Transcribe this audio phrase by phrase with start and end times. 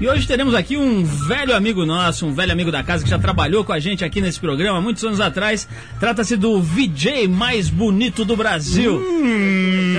[0.00, 3.18] E hoje teremos aqui um velho amigo nosso, um velho amigo da casa que já
[3.18, 5.68] trabalhou com a gente aqui nesse programa muitos anos atrás.
[5.98, 8.96] Trata-se do VJ mais bonito do Brasil.
[8.96, 9.94] Hum.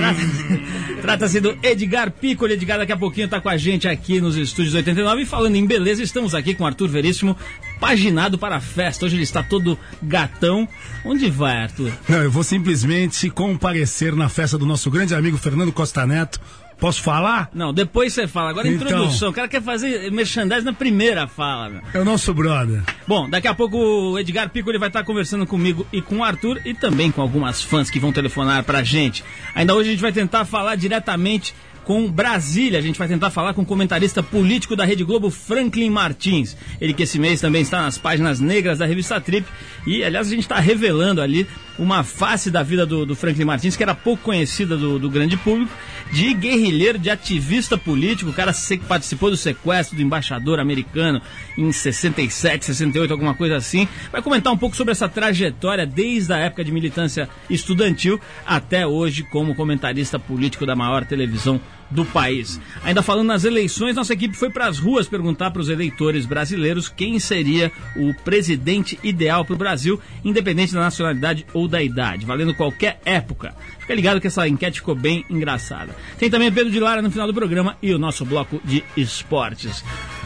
[1.02, 2.54] Trata-se do Edgar Piccoli.
[2.54, 5.20] Edgar daqui a pouquinho está com a gente aqui nos estúdios 89.
[5.20, 7.36] E falando em beleza, estamos aqui com Arthur Veríssimo,
[7.78, 9.04] paginado para a festa.
[9.04, 10.66] Hoje ele está todo gatão.
[11.04, 11.92] Onde vai, Arthur?
[12.08, 16.40] Não, eu vou simplesmente comparecer na festa do nosso grande amigo Fernando Costa Neto
[16.80, 17.50] Posso falar?
[17.52, 18.50] Não, depois você fala.
[18.50, 19.28] Agora então, introdução.
[19.28, 21.68] O cara quer fazer merchandising na primeira fala.
[21.68, 21.82] Meu.
[21.92, 22.82] É o nosso brother.
[23.06, 26.24] Bom, daqui a pouco o Edgar Pico ele vai estar conversando comigo e com o
[26.24, 29.22] Arthur e também com algumas fãs que vão telefonar pra gente.
[29.54, 31.54] Ainda hoje a gente vai tentar falar diretamente
[31.90, 32.78] com Brasília.
[32.78, 36.56] A gente vai tentar falar com o comentarista político da Rede Globo, Franklin Martins.
[36.80, 39.46] Ele que esse mês também está nas páginas negras da revista Trip.
[39.86, 41.46] E, aliás, a gente está revelando ali
[41.78, 45.36] uma face da vida do, do, Franklin Martins que era pouco conhecida do, do, grande
[45.36, 45.72] público,
[46.12, 51.20] de guerrilheiro, de ativista político, o cara que participou do sequestro do embaixador americano
[51.56, 53.88] em 67, 68, alguma coisa assim.
[54.10, 59.22] Vai comentar um pouco sobre essa trajetória desde a época de militância estudantil até hoje
[59.22, 62.60] como comentarista político da maior televisão do país.
[62.84, 66.88] Ainda falando nas eleições, nossa equipe foi para as ruas perguntar para os eleitores brasileiros
[66.88, 72.54] quem seria o presidente ideal para o Brasil, independente da nacionalidade ou da idade, valendo
[72.54, 73.54] qualquer época.
[73.90, 75.96] Fica ligado que essa enquete ficou bem engraçada.
[76.16, 79.82] Tem também Pedro de Lara no final do programa e o nosso bloco de esportes.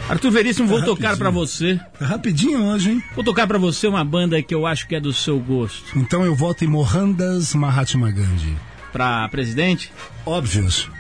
[0.07, 1.81] Arthur Veríssimo, vou é tocar para você.
[1.98, 3.03] É rapidinho hoje, hein?
[3.15, 5.98] Vou tocar para você uma banda que eu acho que é do seu gosto.
[5.98, 8.55] Então eu voto em Mohandas Mahatma Gandhi.
[8.92, 9.91] Para presidente?
[10.27, 10.91] Óbvios.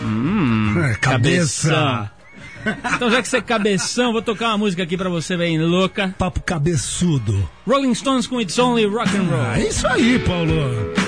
[0.00, 2.08] Hum, é, cabeça.
[2.94, 6.14] Então, já que você é cabeção, vou tocar uma música aqui pra você, bem louca.
[6.16, 7.50] Papo cabeçudo.
[7.66, 9.52] Rolling Stones com It's Only Rock and Roll.
[9.54, 11.01] É isso aí, Paulo.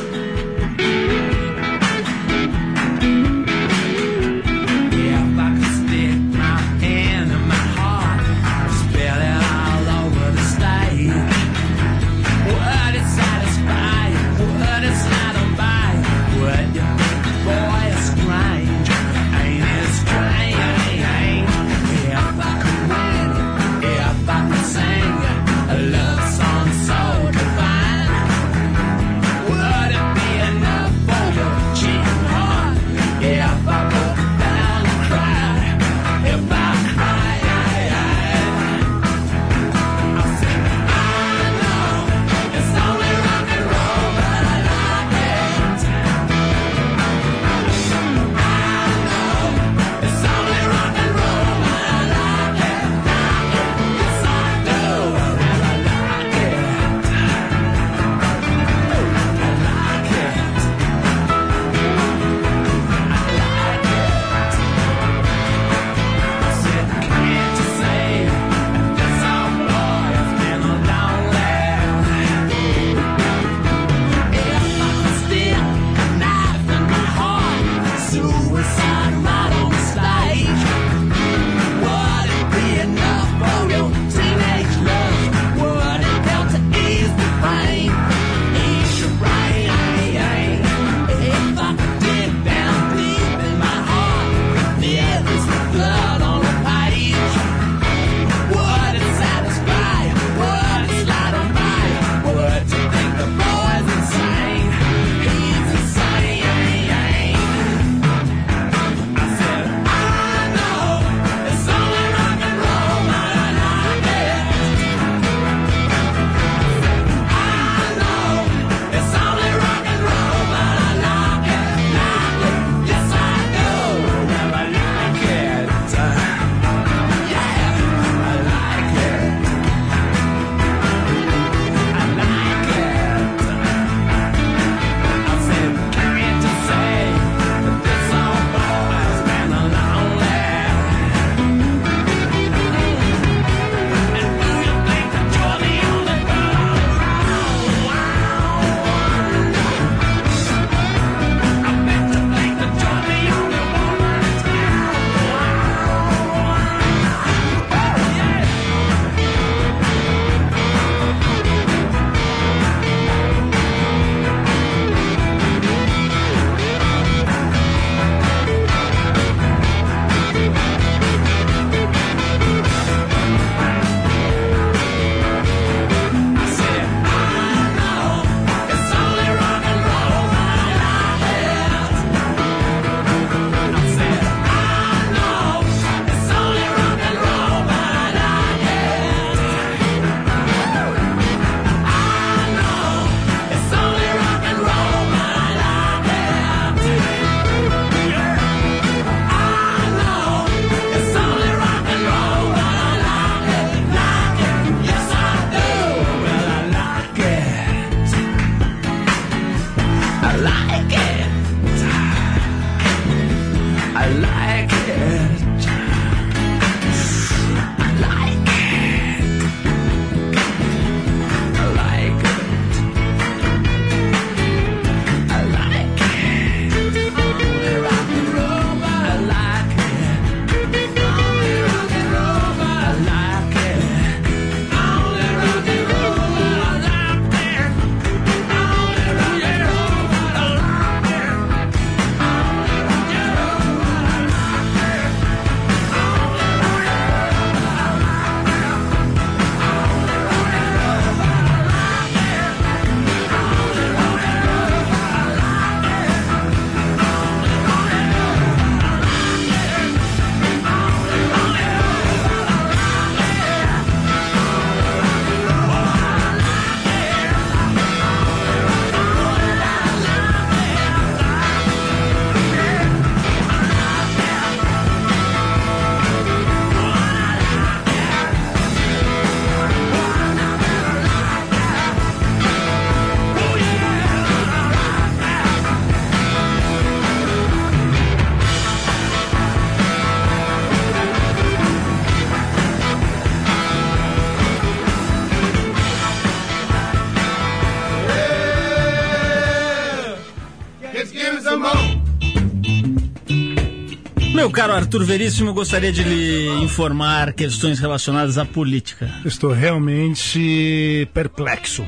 [304.55, 309.13] Caro Arthur Veríssimo, gostaria de lhe informar questões relacionadas à política.
[309.25, 311.85] Estou realmente perplexo.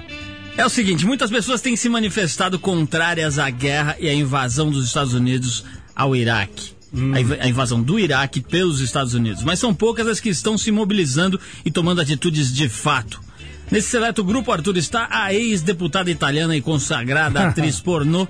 [0.56, 4.84] É o seguinte, muitas pessoas têm se manifestado contrárias à guerra e à invasão dos
[4.84, 5.64] Estados Unidos
[5.94, 6.74] ao Iraque.
[6.92, 7.12] Hum.
[7.14, 9.44] A invasão do Iraque pelos Estados Unidos.
[9.44, 13.20] Mas são poucas as que estão se mobilizando e tomando atitudes de fato.
[13.70, 18.26] Nesse seleto grupo, Arthur, está a ex-deputada italiana e consagrada atriz pornô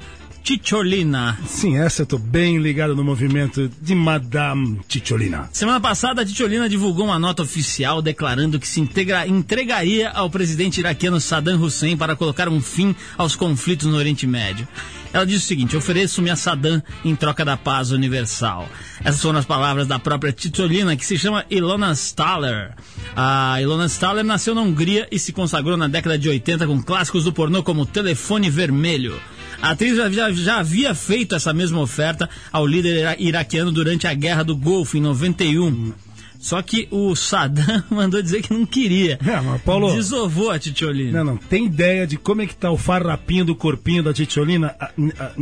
[0.47, 1.37] Ticciolina.
[1.45, 5.51] Sim, essa eu tô bem ligado no movimento de Madame Ticciolina.
[5.53, 10.79] Semana passada, a Ticciolina divulgou uma nota oficial declarando que se integra, entregaria ao presidente
[10.79, 14.69] iraquiano Saddam Hussein para colocar um fim aos conflitos no Oriente Médio.
[15.13, 18.69] Ela disse o seguinte: ofereço-me a Saddam em troca da paz universal.
[19.05, 22.73] Essas foram as palavras da própria Titolina, que se chama Ilona Staller.
[23.17, 27.25] A Ilona Staller nasceu na Hungria e se consagrou na década de 80 com clássicos
[27.25, 29.21] do pornô como Telefone Vermelho.
[29.61, 34.43] A atriz já, já, havia feito essa mesma oferta ao líder iraquiano durante a Guerra
[34.43, 35.93] do Golfo, em 91.
[36.39, 39.19] Só que o Saddam mandou dizer que não queria.
[39.27, 39.93] É, mas Paulo.
[39.93, 41.25] Desovou a Titiolina.
[41.25, 41.37] Não, não.
[41.37, 45.33] Tem ideia de como é que tá o farrapinho do corpinho da Titiolina a, a,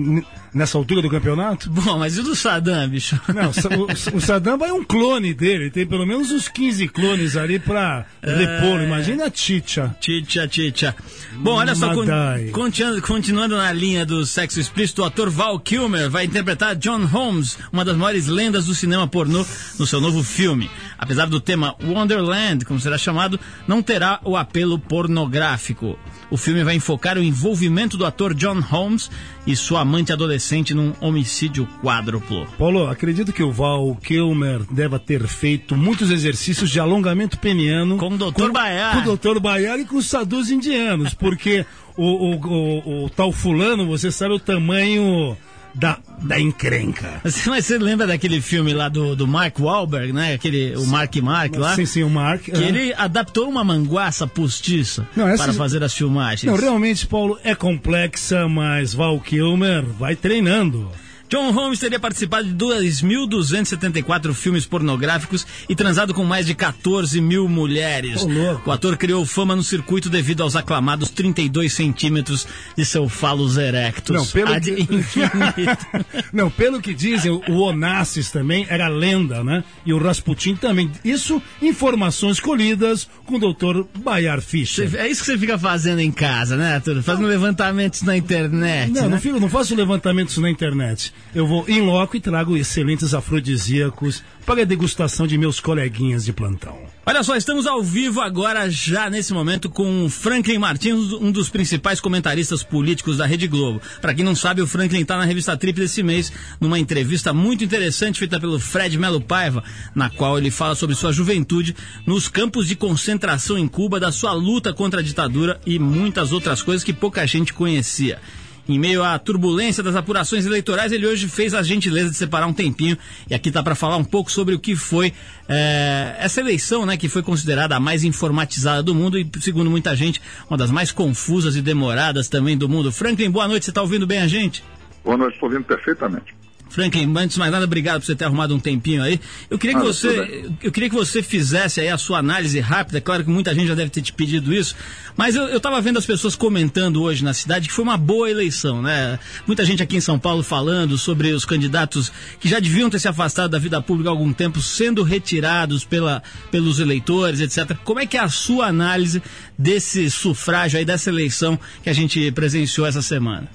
[0.54, 1.68] nessa altura do campeonato?
[1.68, 3.20] Bom, mas e o do Saddam, bicho?
[3.34, 5.70] Não, o, o Saddam vai um clone dele.
[5.70, 8.34] Tem pelo menos uns 15 clones ali pra é...
[8.34, 8.80] repor.
[8.80, 9.94] Imagina a Titia.
[10.00, 10.94] Titia, Titia.
[11.32, 12.06] Bom, olha só, con
[12.52, 17.58] continuando, continuando na linha do sexo explícito, o ator Val Kilmer vai interpretar John Holmes,
[17.72, 19.44] uma das maiores lendas do cinema pornô,
[19.78, 20.70] no seu novo filme.
[20.96, 25.98] Apesar do tema Wonderland, como será chamado, não terá o apelo pornográfico.
[26.34, 29.08] O filme vai enfocar o envolvimento do ator John Holmes
[29.46, 32.44] e sua amante adolescente num homicídio quádruplo.
[32.58, 38.08] Paulo, acredito que o Val Kilmer deva ter feito muitos exercícios de alongamento peniano com
[38.08, 38.50] o Dr.
[38.50, 39.04] Baiar.
[39.04, 39.38] Com o Dr.
[39.38, 41.64] Baiar e com os sadus indianos, porque
[41.96, 45.36] o, o, o, o tal fulano, você sabe o tamanho
[45.74, 47.20] da, da encrenca.
[47.24, 50.34] Mas você lembra daquele filme lá do, do Mark Wahlberg, né?
[50.34, 51.74] Aquele, o Mark Mark lá?
[51.74, 52.42] Sim, sim, o Mark.
[52.42, 56.50] Que ele adaptou uma manguaça postiça não, para fazer as filmagens.
[56.50, 60.90] Não, realmente, Paulo, é complexa, mas Val Kilmer vai treinando.
[61.34, 67.48] John Holmes teria participado de 2.274 filmes pornográficos e transado com mais de 14 mil
[67.48, 68.22] mulheres.
[68.24, 73.56] Oh, o ator criou fama no circuito devido aos aclamados 32 centímetros de seu falos
[73.56, 74.14] erectus.
[74.14, 74.86] Não, pelo, que...
[76.32, 79.64] Não, pelo que dizem, o Onassis também era lenda, né?
[79.84, 80.88] E o Rasputin também.
[81.04, 84.88] Isso, informações colhidas com o doutor Bayar Fischer.
[84.94, 87.02] É isso que você fica fazendo em casa, né, Arthur?
[87.02, 88.92] Fazendo levantamentos na internet.
[88.92, 89.08] Não, né?
[89.08, 94.22] não, fico, não faço levantamentos na internet eu vou em loco e trago excelentes afrodisíacos
[94.44, 96.78] para a degustação de meus coleguinhas de plantão.
[97.06, 102.00] Olha só, estamos ao vivo agora, já nesse momento, com Franklin Martins, um dos principais
[102.00, 103.80] comentaristas políticos da Rede Globo.
[104.00, 107.64] Para quem não sabe, o Franklin está na revista Trip desse mês, numa entrevista muito
[107.64, 109.62] interessante feita pelo Fred Melo Paiva,
[109.94, 111.76] na qual ele fala sobre sua juventude
[112.06, 116.62] nos campos de concentração em Cuba, da sua luta contra a ditadura e muitas outras
[116.62, 118.18] coisas que pouca gente conhecia.
[118.66, 122.52] Em meio à turbulência das apurações eleitorais, ele hoje fez a gentileza de separar um
[122.52, 122.96] tempinho
[123.28, 125.12] e aqui está para falar um pouco sobre o que foi
[125.46, 129.94] é, essa eleição, né, que foi considerada a mais informatizada do mundo e, segundo muita
[129.94, 132.90] gente, uma das mais confusas e demoradas também do mundo.
[132.90, 134.64] Franklin, boa noite, você está ouvindo bem a gente?
[135.04, 136.43] Boa noite, estou ouvindo perfeitamente.
[136.74, 139.20] Franklin, antes de mais nada, obrigado por você ter arrumado um tempinho aí.
[139.48, 143.00] Eu queria, que ah, você, eu queria que você fizesse aí a sua análise rápida.
[143.00, 144.74] Claro que muita gente já deve ter te pedido isso,
[145.16, 148.82] mas eu estava vendo as pessoas comentando hoje na cidade que foi uma boa eleição,
[148.82, 149.20] né?
[149.46, 153.06] Muita gente aqui em São Paulo falando sobre os candidatos que já deviam ter se
[153.06, 157.76] afastado da vida pública há algum tempo, sendo retirados pela, pelos eleitores, etc.
[157.84, 159.22] Como é que é a sua análise
[159.56, 163.48] desse sufrágio aí, dessa eleição que a gente presenciou essa semana?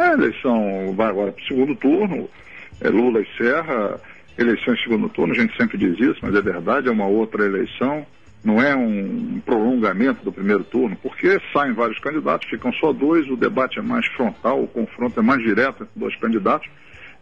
[0.00, 2.26] A eleição vai agora para o segundo turno,
[2.80, 4.00] é Lula e Serra,
[4.38, 7.44] eleição em segundo turno, a gente sempre diz isso, mas é verdade, é uma outra
[7.44, 8.06] eleição,
[8.42, 13.36] não é um prolongamento do primeiro turno, porque saem vários candidatos, ficam só dois, o
[13.36, 16.66] debate é mais frontal, o confronto é mais direto entre dois candidatos.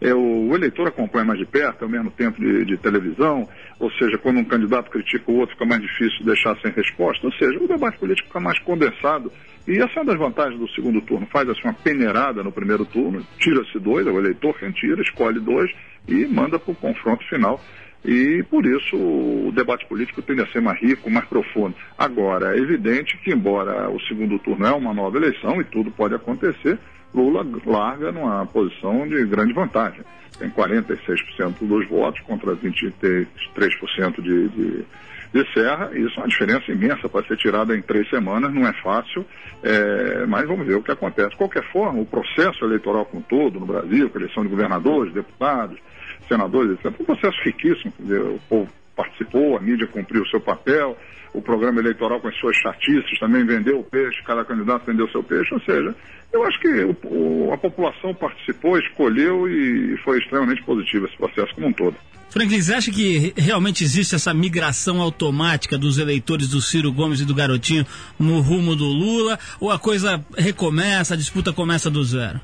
[0.00, 3.48] É, o, o, eleitor acompanha mais de perto, ao mesmo tempo de, de, televisão,
[3.80, 7.32] ou seja, quando um candidato critica o outro, fica mais difícil deixar sem resposta, ou
[7.32, 9.32] seja, o debate político fica mais condensado
[9.68, 11.26] e essa é uma das vantagens do segundo turno.
[11.26, 15.38] Faz assim uma peneirada no primeiro turno, tira-se dois, é o eleitor quem tira, escolhe
[15.38, 15.70] dois
[16.08, 17.60] e manda para o confronto final.
[18.02, 21.74] E por isso o debate político tende a ser mais rico, mais profundo.
[21.98, 26.14] Agora, é evidente que, embora o segundo turno é uma nova eleição e tudo pode
[26.14, 26.78] acontecer,
[27.14, 30.02] Lula larga numa posição de grande vantagem.
[30.38, 34.84] Tem 46% dos votos contra 23% de, de
[35.32, 38.72] de Serra, isso é uma diferença imensa para ser tirada em três semanas, não é
[38.74, 39.24] fácil,
[39.62, 41.30] é, mas vamos ver o que acontece.
[41.30, 45.78] De qualquer forma, o processo eleitoral com todo no Brasil, com eleição de governadores, deputados,
[46.26, 46.92] senadores, etc.
[46.92, 50.98] Foi um processo riquíssimo, dizer, o povo participou, a mídia cumpriu o seu papel,
[51.32, 55.22] o programa eleitoral com as suas chatices também vendeu o peixe, cada candidato vendeu seu
[55.22, 55.94] peixe, ou seja,
[56.32, 61.54] eu acho que o, o, a população participou, escolheu e foi extremamente positivo esse processo
[61.54, 61.96] como um todo.
[62.28, 67.24] Franklin, você acha que realmente existe essa migração automática dos eleitores do Ciro Gomes e
[67.24, 67.86] do Garotinho
[68.18, 69.38] no rumo do Lula?
[69.58, 72.38] Ou a coisa recomeça, a disputa começa do zero?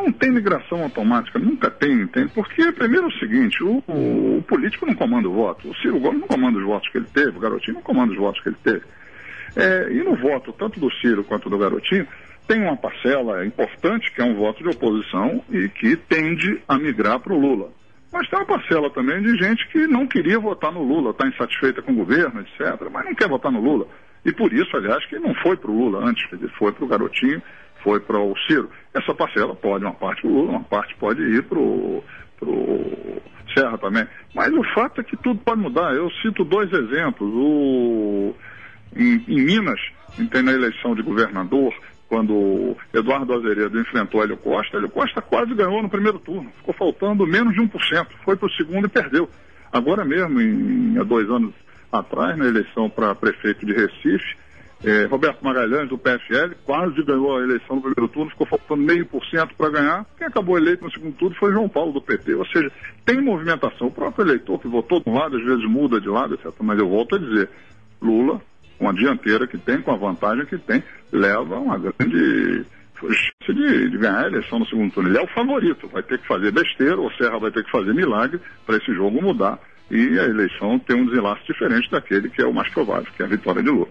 [0.00, 2.26] Não, tem migração automática, nunca tem, tem.
[2.28, 5.68] Porque, primeiro, é o seguinte: o, o, político não comanda o voto.
[5.68, 8.18] O Ciro Gomes não comanda os votos que ele teve, o Garotinho não comanda os
[8.18, 8.82] votos que ele teve.
[9.56, 12.06] É, e no voto, tanto do Ciro quanto do Garotinho,
[12.48, 17.20] tem uma parcela importante que é um voto de oposição e que tende a migrar
[17.20, 17.70] para o Lula.
[18.12, 21.82] Mas tem uma parcela também de gente que não queria votar no Lula, está insatisfeita
[21.82, 23.86] com o governo, etc., mas não quer votar no Lula.
[24.24, 26.88] E por isso, aliás, que não foi para o Lula antes, dizer, foi para o
[26.88, 27.42] Garotinho,
[27.82, 28.70] foi para o Ciro.
[28.94, 32.02] Essa parcela pode, uma parte para o Lula, uma parte pode ir para o
[33.54, 34.06] Serra também.
[34.34, 35.94] Mas o fato é que tudo pode mudar.
[35.94, 37.30] Eu cito dois exemplos.
[37.32, 38.34] O,
[38.96, 39.80] em, em Minas,
[40.30, 41.74] tem na eleição de governador,
[42.08, 47.24] quando Eduardo Azeredo enfrentou Hélio Costa, Hélio Costa quase ganhou no primeiro turno, ficou faltando
[47.24, 49.30] menos de 1%, foi para o segundo e perdeu.
[49.72, 51.54] Agora mesmo, em, há dois anos
[51.92, 54.36] atrás, na eleição para prefeito de Recife,
[54.84, 59.06] eh, Roberto Magalhães, do PFL, quase ganhou a eleição no primeiro turno, ficou faltando meio
[59.06, 60.06] por cento para ganhar.
[60.16, 62.34] Quem acabou eleito no segundo turno foi João Paulo, do PT.
[62.34, 62.70] Ou seja,
[63.04, 63.88] tem movimentação.
[63.88, 66.52] O próprio eleitor que votou de um lado, às vezes muda de lado, etc.
[66.60, 67.48] Mas eu volto a dizer,
[68.00, 68.40] Lula
[68.80, 70.82] com a dianteira que tem, com a vantagem que tem,
[71.12, 72.64] leva uma grande
[72.98, 75.10] chance de, de, ganhar a eleição no segundo turno.
[75.10, 77.92] Ele é o favorito, vai ter que fazer besteira, o Serra vai ter que fazer
[77.92, 79.58] milagre para esse jogo mudar
[79.90, 83.26] e a eleição ter um desenlace diferente daquele que é o mais provável, que é
[83.26, 83.88] a vitória de Lula.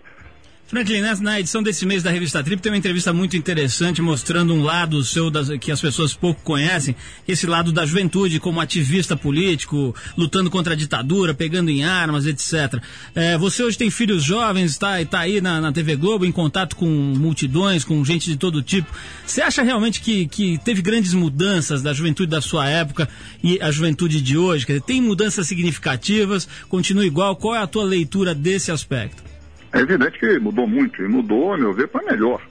[0.69, 4.61] Franklin, na edição desse mês da revista Trip tem uma entrevista muito interessante mostrando um
[4.61, 6.95] lado seu das, que as pessoas pouco conhecem,
[7.27, 12.83] esse lado da juventude como ativista político, lutando contra a ditadura, pegando em armas, etc.
[13.15, 16.75] É, você hoje tem filhos jovens, está tá aí na, na, TV Globo, em contato
[16.75, 18.93] com multidões, com gente de todo tipo.
[19.25, 23.09] Você acha realmente que, que teve grandes mudanças da juventude da sua época
[23.43, 24.67] e a juventude de hoje?
[24.67, 26.47] Quer dizer, tem mudanças significativas?
[26.69, 27.35] Continua igual?
[27.35, 29.28] Qual é a tua leitura desse aspecto?
[29.71, 32.41] É evidente que mudou muito, e mudou, a meu ver, para melhor.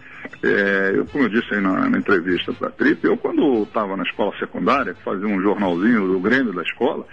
[0.42, 3.96] É, eu, como eu disse aí na, na entrevista para a Trip, eu quando estava
[3.96, 7.06] na escola secundária, fazia um jornalzinho do Grêmio da escola,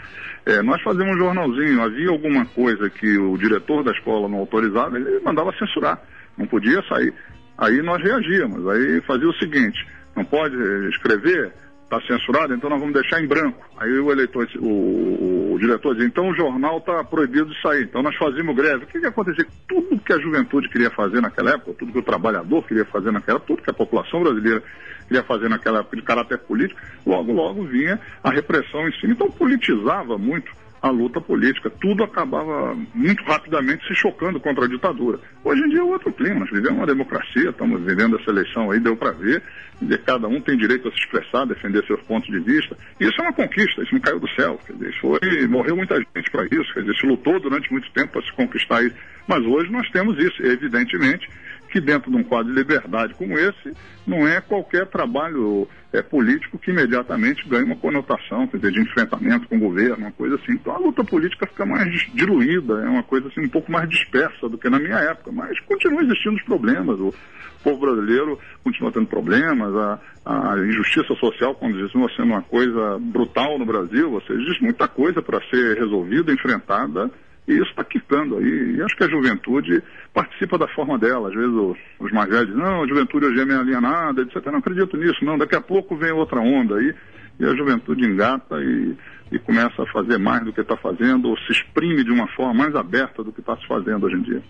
[0.45, 4.97] é, nós fazíamos um jornalzinho, havia alguma coisa que o diretor da escola não autorizava,
[4.97, 5.99] ele mandava censurar,
[6.37, 7.13] não podia sair.
[7.57, 10.55] Aí nós reagíamos, aí fazia o seguinte, não pode
[10.89, 11.51] escrever,
[11.85, 13.63] está censurado, então nós vamos deixar em branco.
[13.77, 18.01] Aí o eleitor, o, o diretor dizia, então o jornal está proibido de sair, então
[18.01, 18.83] nós fazíamos greve.
[18.83, 19.45] O que, que acontecia?
[19.67, 23.37] Tudo que a juventude queria fazer naquela época, tudo que o trabalhador queria fazer naquela
[23.37, 24.63] época, tudo que a população brasileira
[25.07, 29.13] queria fazer naquela época de caráter político, logo, logo vinha a repressão em cima.
[29.13, 30.51] Então politizava muito
[30.85, 31.67] a luta política.
[31.81, 35.19] Tudo acabava muito rapidamente se chocando contra a ditadura.
[35.43, 38.79] Hoje em dia é outro clima, nós vivemos uma democracia, estamos vivendo essa eleição aí,
[38.79, 39.41] deu para ver,
[39.81, 42.77] de cada um tem direito a se expressar, defender seus pontos de vista.
[42.99, 44.59] Isso é uma conquista, isso não caiu do céu.
[44.63, 48.11] Quer dizer, foi, morreu muita gente para isso, quer dizer, se lutou durante muito tempo
[48.13, 48.95] para se conquistar isso.
[49.27, 51.27] Mas hoje nós temos isso, evidentemente
[51.75, 53.73] que dentro de um quadro de liberdade como esse,
[54.07, 59.45] não é qualquer trabalho é, político que imediatamente ganhe uma conotação, quer dizer, de enfrentamento
[59.49, 60.53] com o governo, uma coisa assim.
[60.53, 64.47] Então a luta política fica mais diluída, é uma coisa assim um pouco mais dispersa
[64.47, 66.97] do que na minha época, mas continua existindo os problemas.
[66.97, 67.13] O
[67.61, 73.65] povo brasileiro continua tendo problemas, a, a injustiça social continua sendo uma coisa brutal no
[73.65, 77.11] Brasil, ou seja, existe muita coisa para ser resolvida, enfrentada
[77.47, 78.75] e isso está quicando aí.
[78.75, 79.83] E acho que a juventude
[80.13, 81.29] participa da forma dela.
[81.29, 84.45] Às vezes os, mais velhos dizem, não, a juventude hoje é meio alienada, etc.
[84.47, 85.37] Não acredito nisso, não.
[85.37, 86.93] Daqui a pouco vem outra onda aí
[87.39, 88.95] e a juventude engata e,
[89.31, 92.53] e começa a fazer mais do que está fazendo, ou se exprime de uma forma
[92.53, 94.41] mais aberta do que está se fazendo hoje em dia.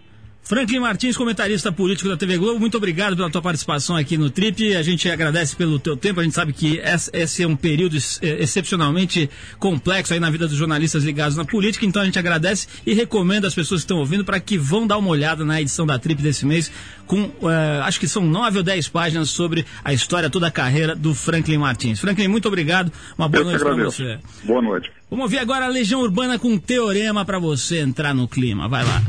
[0.46, 4.76] Franklin Martins, comentarista político da TV Globo, muito obrigado pela tua participação aqui no Trip.
[4.76, 6.20] A gente agradece pelo teu tempo.
[6.20, 6.80] A gente sabe que
[7.12, 11.84] esse é um período é, excepcionalmente complexo aí na vida dos jornalistas ligados na política,
[11.84, 15.00] então a gente agradece e recomenda às pessoas que estão ouvindo para que vão dar
[15.00, 16.72] uma olhada na edição da Trip desse mês,
[17.08, 20.96] com uh, acho que são nove ou dez páginas sobre a história, toda a carreira
[20.96, 22.00] do Franklin Martins.
[22.00, 22.92] Franklin, muito obrigado.
[23.18, 24.20] Uma boa Eu noite para você.
[24.44, 24.92] Boa noite.
[25.10, 28.68] Vamos ouvir agora a Legião Urbana com um teorema para você entrar no clima.
[28.68, 29.02] Vai lá.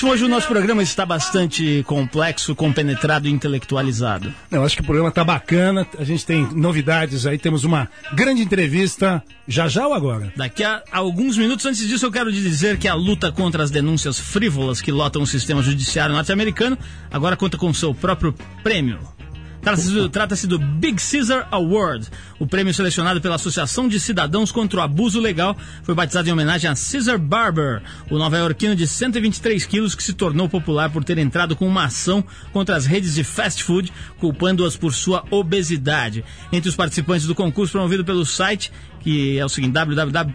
[0.00, 4.32] Veríssimo, hoje o nosso programa está bastante complexo, compenetrado e intelectualizado.
[4.50, 8.40] Eu acho que o programa está bacana, a gente tem novidades aí, temos uma grande
[8.40, 10.32] entrevista, já já ou agora?
[10.36, 14.18] Daqui a alguns minutos, antes disso, eu quero dizer que a luta contra as denúncias
[14.18, 16.78] frívolas que lotam o sistema judiciário norte-americano
[17.10, 19.19] agora conta com seu próprio prêmio.
[19.62, 22.08] Trata-se do, Big Caesar Award.
[22.38, 26.70] O prêmio selecionado pela Associação de Cidadãos contra o Abuso Legal foi batizado em homenagem
[26.70, 31.54] a Caesar Barber, o nova-iorquino de 123 quilos que se tornou popular por ter entrado
[31.54, 36.24] com uma ação contra as redes de fast food, culpando-as por sua obesidade.
[36.50, 40.30] Entre os participantes do concurso promovido pelo site que é o seguinte, www.cala.com,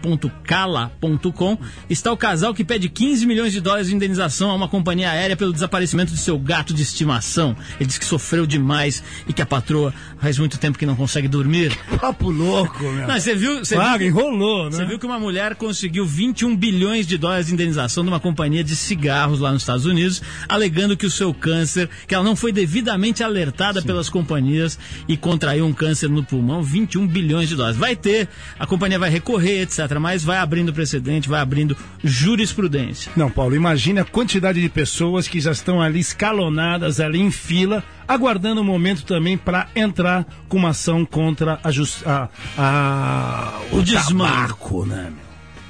[1.88, 5.36] está o casal que pede 15 milhões de dólares de indenização a uma companhia aérea
[5.36, 7.56] pelo desaparecimento de seu gato de estimação.
[7.78, 11.28] Ele diz que sofreu demais e que a patroa faz muito tempo que não consegue
[11.28, 11.76] dormir.
[12.00, 13.06] Papo louco, meu.
[13.06, 14.72] Não, você viu, você claro, viu, enrolou, né?
[14.72, 18.64] Você viu que uma mulher conseguiu 21 bilhões de dólares de indenização de uma companhia
[18.64, 22.52] de cigarros lá nos Estados Unidos, alegando que o seu câncer, que ela não foi
[22.52, 23.86] devidamente alertada Sim.
[23.86, 27.78] pelas companhias e contraiu um câncer no pulmão, 21 bilhões de dólares.
[27.78, 29.98] Vai ter a companhia vai recorrer, etc.
[30.00, 33.12] Mas vai abrindo precedente, vai abrindo jurisprudência.
[33.16, 37.82] Não, Paulo, imagine a quantidade de pessoas que já estão ali escalonadas, ali em fila,
[38.06, 43.60] aguardando o um momento também para entrar com uma ação contra a, just, a, a
[43.72, 45.12] o, o desmarco, né?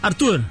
[0.02, 0.42] Arthur,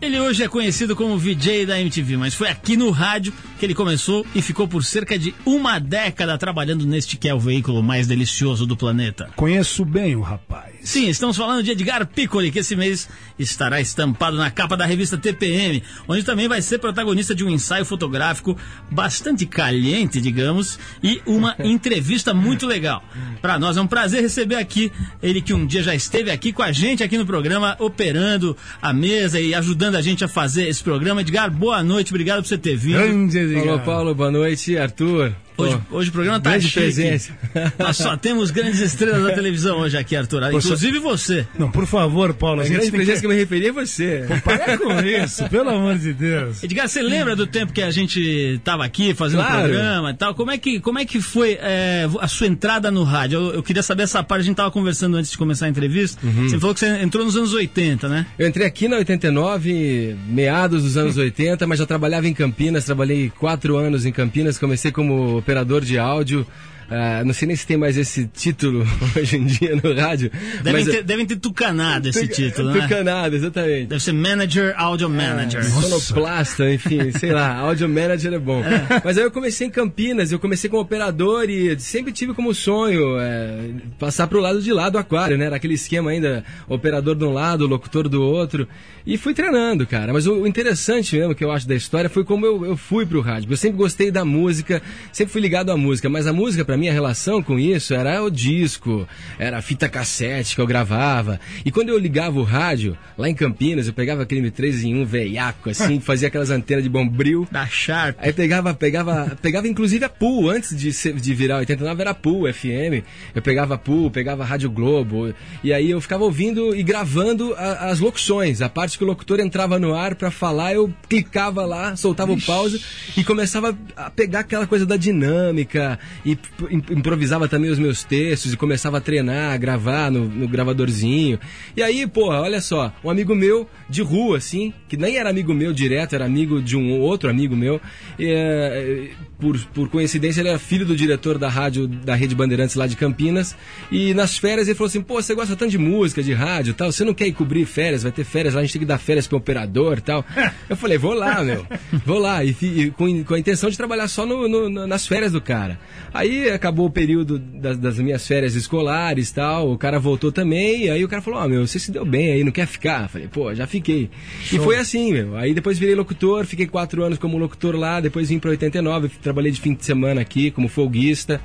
[0.00, 3.74] ele hoje é conhecido como VJ da MTV, mas foi aqui no rádio que ele
[3.74, 8.06] começou e ficou por cerca de uma década trabalhando neste que é o veículo mais
[8.06, 9.28] delicioso do planeta.
[9.36, 10.79] Conheço bem o rapaz.
[10.82, 15.16] Sim, estamos falando de Edgar Piccoli, que esse mês estará estampado na capa da revista
[15.18, 18.56] TPM, onde também vai ser protagonista de um ensaio fotográfico
[18.90, 23.02] bastante caliente, digamos, e uma entrevista muito legal.
[23.42, 24.90] Para nós é um prazer receber aqui
[25.22, 28.92] ele que um dia já esteve aqui com a gente aqui no programa, operando a
[28.92, 31.20] mesa e ajudando a gente a fazer esse programa.
[31.20, 32.98] Edgar, boa noite, obrigado por você ter vindo.
[32.98, 33.64] Grande Edgar.
[33.64, 35.34] Paulo, Paulo, boa noite, Arthur.
[35.60, 36.80] Hoje, hoje o programa tá grande chique.
[36.80, 37.32] presença.
[37.78, 40.42] Nós só temos grandes estrelas da televisão hoje aqui, Arthur.
[40.52, 41.46] Inclusive você.
[41.58, 42.60] Não, por favor, Paulo.
[42.60, 43.20] A, a grande presença que...
[43.20, 44.24] que eu me referi é você.
[44.26, 46.62] Pô, para com isso, pelo amor de Deus.
[46.62, 49.62] Edgar, você lembra do tempo que a gente tava aqui fazendo claro.
[49.62, 50.34] programa e tal?
[50.34, 53.38] Como é que, como é que foi é, a sua entrada no rádio?
[53.38, 54.42] Eu, eu, queria saber essa parte.
[54.42, 56.24] A gente tava conversando antes de começar a entrevista.
[56.24, 56.48] Uhum.
[56.48, 58.26] Você falou que você entrou nos anos 80, né?
[58.38, 62.84] Eu entrei aqui na 89, meados dos anos 80, mas já trabalhava em Campinas.
[62.84, 64.58] Trabalhei quatro anos em Campinas.
[64.58, 66.46] Comecei como operador de áudio.
[66.90, 68.84] Uh, não sei nem se tem mais esse título
[69.16, 70.28] hoje em dia no rádio.
[70.60, 72.80] Devem, mas, ter, devem ter tucanado esse tu, título, né?
[72.80, 73.86] Tucanado, exatamente.
[73.86, 75.60] Deve ser Manager, Audio Manager.
[75.60, 78.60] É, sonoplasta, enfim, sei lá, Audio Manager é bom.
[78.64, 79.02] É.
[79.04, 83.20] Mas aí eu comecei em Campinas, eu comecei como operador e sempre tive como sonho
[83.20, 85.44] é, passar pro lado de lá do aquário, né?
[85.44, 88.66] Era aquele esquema ainda, operador de um lado, locutor do outro.
[89.06, 90.12] E fui treinando, cara.
[90.12, 93.20] Mas o, interessante mesmo que eu acho da história foi como eu, eu fui pro
[93.20, 93.50] rádio.
[93.50, 96.88] Eu sempre gostei da música, sempre fui ligado à música, mas a música, para mim,
[96.88, 101.40] a relação com isso era o disco, era a fita cassete que eu gravava.
[101.64, 105.04] E quando eu ligava o rádio, lá em Campinas, eu pegava aquele M3 em um
[105.04, 107.48] veiaco, assim, fazia aquelas antenas de bombril.
[107.50, 108.16] Da Sharp.
[108.18, 112.52] Aí pegava, pegava, pegava inclusive a Pool, antes de, ser, de virar 89 era Pool
[112.52, 113.04] FM.
[113.34, 115.34] Eu pegava a Pool, pegava a Rádio Globo.
[115.62, 119.06] E aí eu ficava ouvindo e gravando a, as locuções, a parte parte que o
[119.06, 122.42] locutor entrava no ar para falar, eu clicava lá, soltava Ixi.
[122.42, 122.82] o pause
[123.16, 126.36] e começava a pegar aquela coisa da dinâmica e
[126.70, 131.38] improvisava também os meus textos e começava a treinar, a gravar no, no gravadorzinho.
[131.76, 135.52] E aí, porra, olha só, um amigo meu de rua, assim, que nem era amigo
[135.52, 137.80] meu direto, era amigo de um outro amigo meu,
[138.18, 142.76] e, é, por, por coincidência ele era filho do diretor da rádio da Rede Bandeirantes
[142.76, 143.56] lá de Campinas,
[143.90, 146.92] e nas férias ele falou assim, pô, você gosta tanto de música, de rádio tal,
[146.92, 148.98] você não quer ir cobrir férias, vai ter férias lá, a gente tem que dar
[148.98, 150.24] férias pro operador e tal.
[150.68, 151.66] Eu falei, vou lá, meu.
[152.04, 152.44] Vou lá.
[152.44, 155.78] E, e com, com, a intenção de trabalhar só no, no, nas férias do cara.
[156.12, 159.72] Aí acabou o período das, das minhas férias escolares tal.
[159.72, 160.84] O cara voltou também.
[160.84, 162.66] E aí o cara falou, ó, oh, meu, você se deu bem aí, não quer
[162.66, 163.04] ficar?
[163.04, 164.10] Eu falei, pô, já fiquei.
[164.42, 164.58] Show.
[164.58, 165.36] E foi assim, meu.
[165.36, 169.52] Aí depois virei locutor, fiquei quatro anos como locutor lá, depois vim pra 89, trabalhei
[169.52, 171.40] de fim de semana aqui como folguista.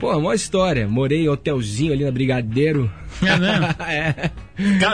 [0.00, 0.88] Pô, uma história.
[0.88, 2.90] Morei em hotelzinho ali na Brigadeiro.
[3.22, 3.66] É mesmo?
[3.86, 4.30] é.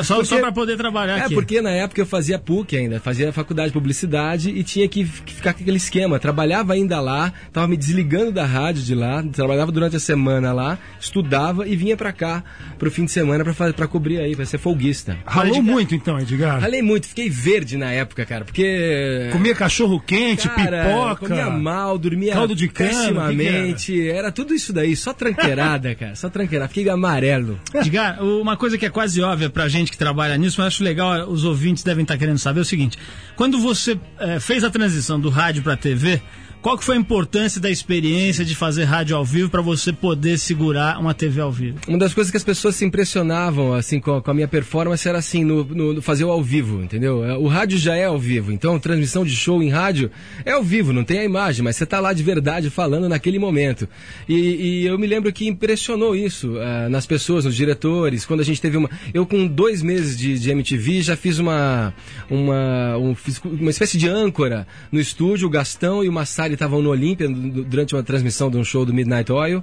[0.03, 1.33] Só, porque, só pra poder trabalhar é, aqui.
[1.33, 5.05] É, porque na época eu fazia PUC ainda, fazia faculdade de publicidade e tinha que,
[5.05, 6.19] ficar com aquele esquema.
[6.19, 10.79] Trabalhava ainda lá, tava me desligando da rádio de lá, trabalhava durante a semana lá,
[11.01, 12.45] estudava e vinha pra cá
[12.79, 15.17] pro fim de semana pra, pra cobrir aí, pra ser folguista.
[15.25, 16.61] Ralou muito então, Edgar?
[16.61, 19.29] Ralei muito, fiquei verde na época, cara, porque...
[19.33, 21.29] Comia cachorro quente, cara, pipoca...
[21.29, 24.19] comia mal, dormia caldo de cana, pessimamente, que que era?
[24.19, 24.33] era?
[24.33, 27.61] tudo isso daí, só tranqueirada, cara, só tranqueirada, fiquei amarelo.
[27.75, 31.29] Edgar, uma coisa que é quase óbvia pra gente que trabalha nisso, mas acho legal,
[31.29, 32.99] os ouvintes devem estar querendo saber o seguinte:
[33.37, 36.21] quando você é, fez a transição do rádio pra TV,
[36.63, 40.39] qual que foi a importância da experiência de fazer rádio ao vivo para você poder
[40.39, 41.79] segurar uma TV ao vivo?
[41.87, 45.09] Uma das coisas que as pessoas se impressionavam assim com a, com a minha performance
[45.09, 47.25] era assim no, no, no, fazer o ao vivo, entendeu?
[47.25, 50.11] É, o rádio já é ao vivo, então transmissão de show em rádio
[50.45, 53.39] é ao vivo, não tem a imagem, mas você está lá de verdade falando naquele
[53.39, 53.89] momento.
[54.29, 58.45] E, e eu me lembro que impressionou isso uh, nas pessoas, nos diretores, quando a
[58.45, 61.95] gente teve uma, eu com dois meses de, de MTV já fiz uma
[62.29, 63.15] uma um,
[63.45, 66.13] uma espécie de âncora no estúdio, o Gastão e o
[66.47, 69.63] Massari estavam no Olímpia durante uma transmissão de um show do Midnight Oil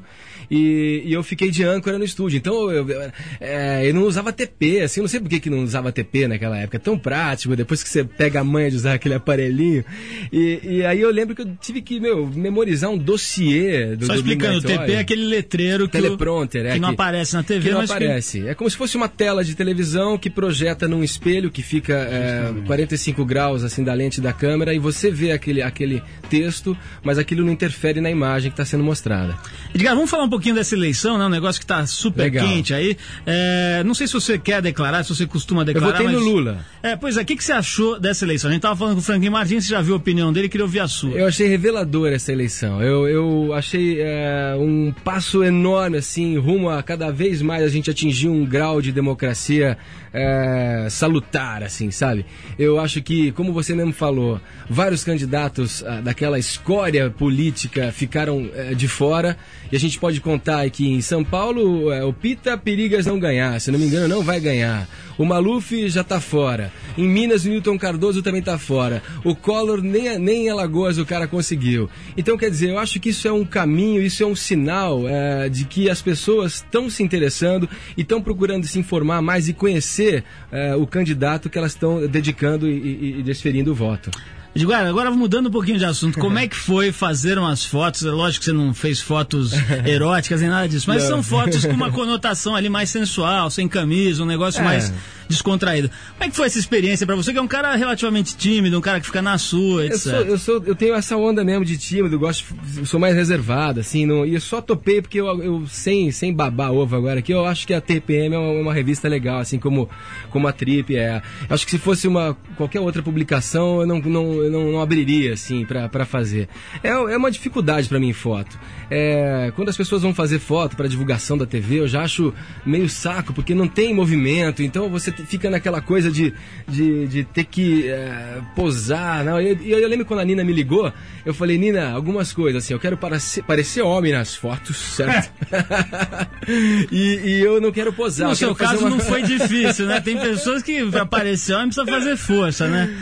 [0.52, 2.38] e, e eu fiquei de âncora no estúdio.
[2.38, 5.50] Então eu, eu, é, eu não usava TP, assim, eu não sei por que, que
[5.50, 6.78] não usava TP naquela época.
[6.78, 9.84] É tão prático, depois que você pega a manha de usar aquele aparelhinho.
[10.32, 14.14] E, e aí eu lembro que eu tive que, meu, memorizar um dossiê do Só
[14.14, 14.98] do explicando, o Midnight TP Oil.
[14.98, 17.80] é aquele letreiro que, o- Teleprompter, é que não que- aparece na TV, que não
[17.82, 18.48] mas aparece.
[18.48, 22.54] É como se fosse uma tela de televisão que projeta num espelho que fica é,
[22.66, 26.73] 45 graus assim da lente da câmera e você vê aquele, aquele texto,
[27.04, 29.38] mas aquilo não interfere na imagem que está sendo mostrada.
[29.74, 31.26] Edgar, vamos falar um pouquinho dessa eleição, né?
[31.26, 32.48] Um negócio que tá super Legal.
[32.48, 32.98] quente aí.
[33.26, 36.24] É, não sei se você quer declarar, se você costuma Eu declarar, votei no mas...
[36.24, 36.66] Lula.
[36.82, 38.50] É, pois é, o que, que você achou dessa eleição?
[38.50, 40.66] A gente tava falando com o Franklin Martins, você já viu a opinião dele, queria
[40.66, 41.12] ouvir a sua.
[41.12, 42.82] Eu achei revelador essa eleição.
[42.82, 47.90] Eu, eu achei é, um passo enorme, assim, rumo a cada vez mais a gente
[47.90, 49.78] atingir um grau de democracia
[50.14, 52.26] é, salutar, assim, sabe?
[52.58, 58.76] Eu acho que, como você mesmo falou, vários candidatos ah, daquela escória política ficaram é,
[58.76, 59.36] de fora.
[59.72, 63.60] E a gente pode contar que em São Paulo é, o Pita Perigas não ganhar,
[63.60, 64.88] se não me engano, não vai ganhar.
[65.18, 66.72] O Maluf já tá fora.
[66.98, 69.02] Em Minas, o Newton Cardoso também tá fora.
[69.24, 71.90] O Collor, nem, nem em Alagoas o cara conseguiu.
[72.18, 75.50] Então, quer dizer, eu acho que isso é um caminho, isso é um sinal é,
[75.50, 80.03] de que as pessoas estão se interessando e estão procurando se informar mais e conhecer
[80.52, 84.12] é, o candidato que elas estão dedicando e, e, e desferindo o voto.
[84.56, 88.06] Edgar, agora mudando um pouquinho de assunto, como é que foi fazer umas fotos?
[88.06, 89.52] É lógico que você não fez fotos
[89.84, 91.10] eróticas nem nada disso, mas Não.
[91.10, 94.64] são fotos com uma conotação ali mais sensual, sem camisa, um negócio É.
[94.64, 94.94] mais
[95.28, 95.90] descontraído.
[95.90, 98.82] Como é que foi essa experiência pra você, que é um cara relativamente tímido, um
[98.82, 99.96] cara que fica na sua, etc.
[99.96, 102.46] Eu, sou, eu, sou, eu tenho essa onda mesmo de tímido, eu gosto,
[102.78, 106.32] eu sou mais reservado, assim, não, e eu só topei porque eu, eu sem, sem
[106.32, 109.58] babar ovo agora aqui, eu acho que a TPM é uma, uma revista legal, assim
[109.58, 109.90] como,
[110.30, 111.24] como a Trip é.
[111.50, 115.34] Acho que se fosse uma qualquer outra publicação, eu não, não, eu não, não abriria,
[115.34, 116.48] assim, pra, pra fazer.
[116.84, 118.60] É, é uma dificuldade pra mim foto.
[118.92, 122.34] É, quando as pessoas vão fazer foto pra divulgação da TV, eu já acho
[122.66, 126.34] meio saco, porque não tem movimento, então você fica naquela coisa de,
[126.68, 129.24] de, de ter que é, posar.
[129.24, 130.92] Não, e e eu, lembro quando a Nina me ligou,
[131.26, 135.32] eu falei, Nina, algumas coisas, assim, eu quero parecer, parecer homem nas fotos, certo?
[136.92, 138.28] e, e eu não quero posar.
[138.28, 140.02] No eu seu caso uma- não foi difícil, né?
[140.02, 142.94] Tem pessoas que pra aparecer homem precisa fazer força, né?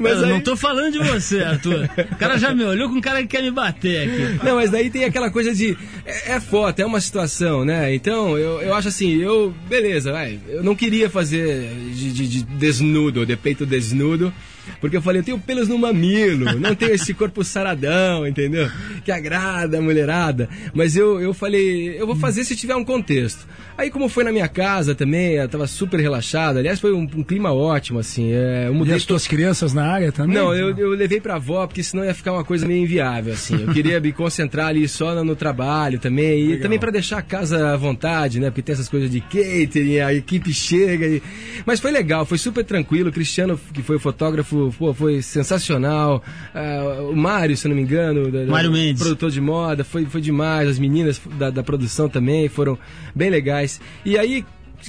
[0.00, 1.88] Mas eu aí- não tô falando de você, Arthur.
[2.12, 4.44] O cara já me olhou com um cara que quer me bater aqui.
[4.44, 5.76] Não, mas daí tem aquela coisa de.
[6.04, 7.94] É, é foto, é uma situação, né?
[7.94, 9.54] Então, eu, eu acho assim, eu.
[9.68, 10.38] Beleza, vai.
[10.48, 14.32] Eu não queria fazer de, de- de desnudo, de peito desnudo.
[14.80, 18.68] Porque eu falei, eu tenho pelos no mamilo, não tenho esse corpo saradão, entendeu?
[19.04, 20.48] Que agrada a mulherada.
[20.74, 23.46] Mas eu, eu falei, eu vou fazer se tiver um contexto.
[23.78, 26.58] Aí, como foi na minha casa também, eu tava super relaxado.
[26.58, 28.30] Aliás, foi um, um clima ótimo, assim.
[28.30, 30.36] É, eu E mudei as tuas crianças na área também?
[30.36, 33.62] não, eu, eu levei pra avó, porque senão ia ficar uma coisa meio inviável, assim.
[33.62, 36.40] Eu queria me concentrar ali só no, no trabalho também.
[36.40, 36.62] E Legal.
[36.62, 38.50] também pra deixar a casa à vontade, né?
[38.50, 41.06] Porque tem essas coisas de catering, a equipe chega.
[41.06, 41.22] E...
[41.64, 43.08] Mas foi legal, foi super tranquilo.
[43.08, 46.22] O Cristiano, que foi o fotógrafo, pô, foi sensacional.
[46.54, 49.02] Ah, o Mário, se eu não me engano, da- Mário Mendes.
[49.02, 50.68] produtor de moda, foi, foi demais.
[50.68, 52.78] As meninas da, da produção também foram
[53.14, 53.80] bem legais.
[54.04, 54.44] E aí,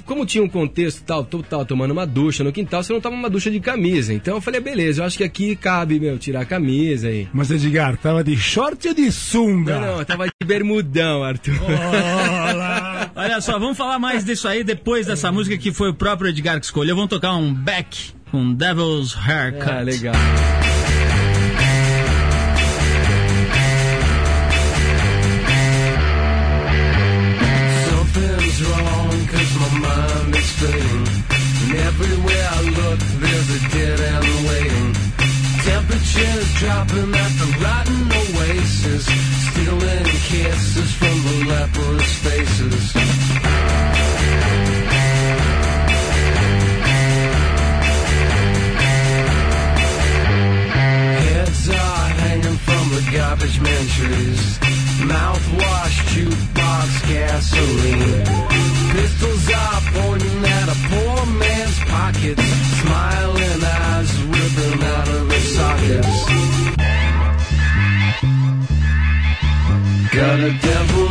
[0.06, 3.18] como tinha um contexto tal, tu tal, tomando uma ducha no quintal, você não toma
[3.18, 4.14] uma ducha de camisa.
[4.14, 7.28] Então eu falei, beleza, eu acho que aqui cabe, meu, tirar a camisa aí.
[7.34, 9.80] Mas Edgar, tava de short ou de sunga?
[9.80, 11.56] Não, não, tava de bermudão, Arthur.
[11.62, 13.12] Olá.
[13.16, 16.58] Olha só, vamos falar mais disso aí depois dessa música que foi o próprio Edgar
[16.60, 16.96] que escolheu.
[16.96, 19.70] Vamos tocar um Beck com Devil's Haircut.
[19.70, 20.14] Ah, legal.
[27.86, 31.08] Something's wrong cause my mind is fading
[31.62, 34.94] And everywhere I look there's a dead end waiting
[35.68, 39.06] Temperatures dropping at the rotten oasis
[39.52, 43.21] Stealing kisses from the leprous faces
[53.12, 54.60] garbage trees.
[55.12, 58.24] Mouthwash, jukebox, gasoline.
[58.92, 62.44] Pistols are pointing at a poor man pockets,
[62.82, 66.18] smiling eyes ripping out of the sockets.
[70.14, 71.11] Got a devil's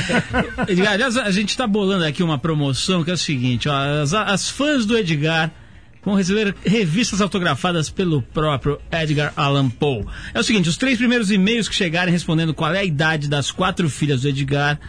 [0.67, 4.13] Edgar, aliás, a gente está bolando aqui uma promoção que é o seguinte: ó, as,
[4.13, 5.53] as fãs do Edgar
[6.03, 10.05] vão receber revistas autografadas pelo próprio Edgar Allan Poe.
[10.33, 13.51] É o seguinte, os três primeiros e-mails que chegarem respondendo qual é a idade das
[13.51, 14.79] quatro filhas do Edgar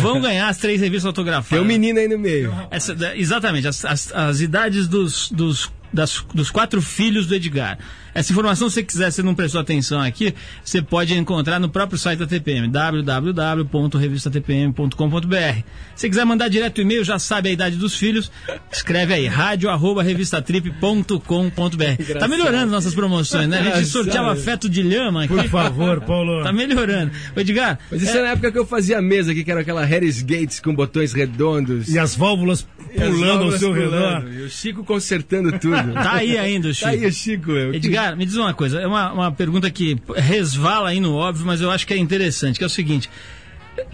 [0.00, 1.48] vão ganhar as três revistas autografadas.
[1.48, 2.54] tem um menino aí no meio.
[2.70, 7.78] Essa- exatamente, as, as- as idades dos, dos, das- dos quatro filhos do Edgar.
[8.14, 10.32] Essa informação, se você quiser, você não prestou atenção aqui,
[10.64, 15.62] você pode encontrar no próprio site da TPM, www.revistatpm.com.br.
[15.96, 18.30] Se quiser mandar direto o e-mail, já sabe a idade dos filhos,
[18.70, 22.18] escreve aí, radio.revistatrip.com.br.
[22.18, 23.72] Tá melhorando nossas promoções, né?
[23.72, 25.34] A gente sorteava feto de lhama aqui.
[25.34, 26.42] Por favor, Paulo.
[26.42, 27.10] Tá melhorando.
[27.36, 28.22] Ô, Edgar, Mas isso é...
[28.22, 31.12] na época que eu fazia a mesa aqui, que era aquela Harris Gates com botões
[31.12, 31.88] redondos.
[31.88, 34.32] E as válvulas E as pulando ao válvulas seu pulando, redor.
[34.32, 35.74] E o Chico consertando tudo.
[35.92, 36.86] Tá aí ainda, o Chico.
[36.86, 37.74] Tá aí Chico, eu.
[37.74, 41.60] Edgar, me diz uma coisa, é uma, uma pergunta que resvala aí no óbvio, mas
[41.60, 43.10] eu acho que é interessante, que é o seguinte.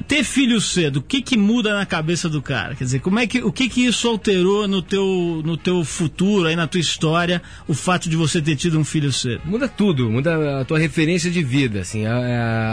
[0.07, 2.74] Ter filho cedo, o que que muda na cabeça do cara?
[2.74, 6.49] Quer dizer, como é que, o que que isso alterou no teu, no teu futuro,
[6.49, 9.41] aí na tua história, o fato de você ter tido um filho cedo?
[9.45, 12.07] Muda tudo, muda a tua referência de vida, assim.
[12.07, 12.16] A-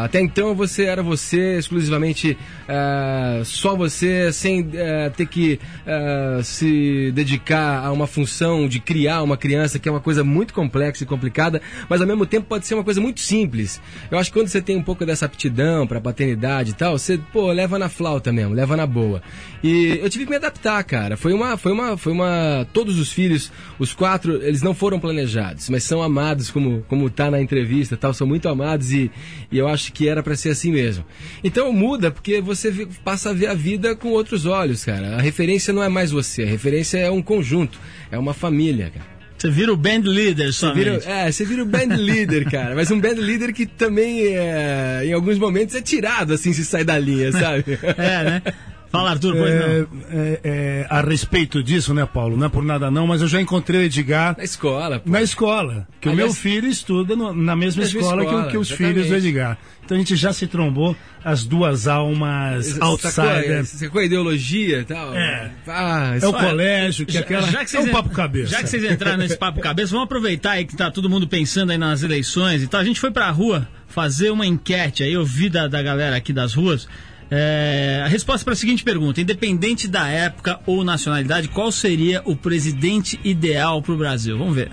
[0.01, 2.35] a- até então você era você, exclusivamente
[2.67, 9.21] ah, só você, sem ah, ter que ah, se dedicar a uma função de criar
[9.21, 12.65] uma criança, que é uma coisa muito complexa e complicada, mas ao mesmo tempo pode
[12.65, 13.79] ser uma coisa muito simples.
[14.09, 17.17] Eu acho que quando você tem um pouco dessa aptidão para paternidade e tal, você,
[17.17, 19.21] pô, leva na flauta mesmo, leva na boa.
[19.63, 21.17] E eu tive que me adaptar, cara.
[21.17, 22.67] Foi uma, foi uma, foi uma.
[22.73, 27.29] Todos os filhos, os quatro, eles não foram planejados, mas são amados, como, como tá
[27.31, 29.11] na entrevista, tal, são muito amados e,
[29.51, 31.05] e eu acho que era para ser assim mesmo.
[31.43, 35.15] Então muda porque você passa a ver a vida com outros olhos, cara.
[35.15, 37.79] A referência não é mais você, a referência é um conjunto,
[38.11, 39.16] é uma família, cara.
[39.37, 41.07] Você vira o band leader Você vira, somente.
[41.07, 42.73] é, você vira o band leader, cara.
[42.75, 46.83] Mas um band leader que também, é, em alguns momentos, é tirado, assim, se sai
[46.83, 47.77] da linha, sabe?
[47.97, 48.41] É, né?
[48.89, 49.61] Fala, Arthur, pois não.
[49.61, 49.79] É,
[50.11, 52.37] é, é, a respeito disso, né, Paulo?
[52.37, 55.09] Não é por nada não, mas eu já encontrei o Edgar Na escola, pô.
[55.09, 55.87] na escola.
[55.99, 58.67] Que Aliás- o meu filho estuda no- na mesma Mesma escola, que escola, que, os
[58.69, 58.93] exatamente.
[58.95, 59.57] filhos do Edgar.
[59.85, 63.69] Então a gente já se trombou as duas almas outsiders.
[63.69, 65.15] Sacou a ideologia e tal?
[65.15, 65.51] É.
[65.67, 67.43] Ah, É o colégio, que Já- aquela.
[67.49, 68.47] já que é vocês um en- papo cabeça.
[68.51, 71.71] Já que vocês entraram nesse papo cabeça, vamos aproveitar aí que tá todo mundo pensando
[71.71, 72.81] aí nas eleições e tal.
[72.81, 76.31] A gente foi pra rua fazer uma enquete aí, eu vi da, da galera aqui
[76.33, 76.87] das ruas.
[77.29, 82.35] É, a resposta para a seguinte pergunta: independente da época ou nacionalidade, qual seria o
[82.35, 84.37] presidente ideal pro Brasil?
[84.37, 84.71] Vamos ver.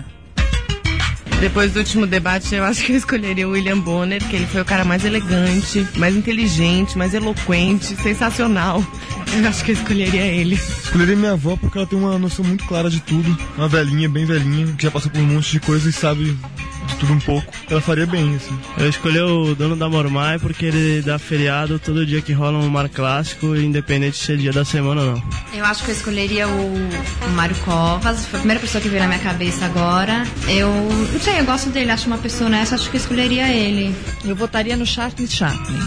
[1.39, 4.61] Depois do último debate, eu acho que eu escolheria o William Bonner, que ele foi
[4.61, 8.81] o cara mais elegante, mais inteligente, mais eloquente, sensacional.
[9.33, 10.55] Eu acho que eu escolheria ele.
[10.55, 13.37] Escolheria minha avó porque ela tem uma noção muito clara de tudo.
[13.57, 16.37] Uma velhinha, bem velhinha, que já passou por um monte de coisa e sabe
[16.85, 17.51] de tudo um pouco.
[17.69, 18.57] Ela faria bem, assim.
[18.77, 22.69] Eu escolhi o dono da Mormai porque ele dá feriado todo dia que rola um
[22.69, 25.23] mar clássico, independente se é dia da semana ou não.
[25.53, 29.01] Eu acho que eu escolheria o, o Mário Covas, foi a primeira pessoa que veio
[29.01, 30.23] na minha cabeça agora.
[30.47, 33.95] Eu não sei, eu gosto dele, acho uma pessoa honesta, acho que eu escolheria ele.
[34.23, 35.79] Eu votaria no Charles Chaplin,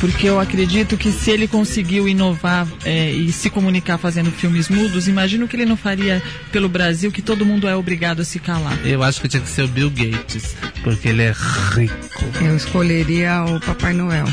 [0.00, 5.08] porque eu acredito que se ele conseguiu inovar é, e se comunicar fazendo filmes mudos,
[5.08, 8.78] imagino que ele não faria pelo Brasil, que todo mundo é obrigado a se calar.
[8.84, 10.39] Eu acho que tinha que ser o Bill Gates,
[10.82, 11.34] porque ele é
[11.74, 12.24] rico.
[12.44, 14.26] Eu escolheria o Papai Noel,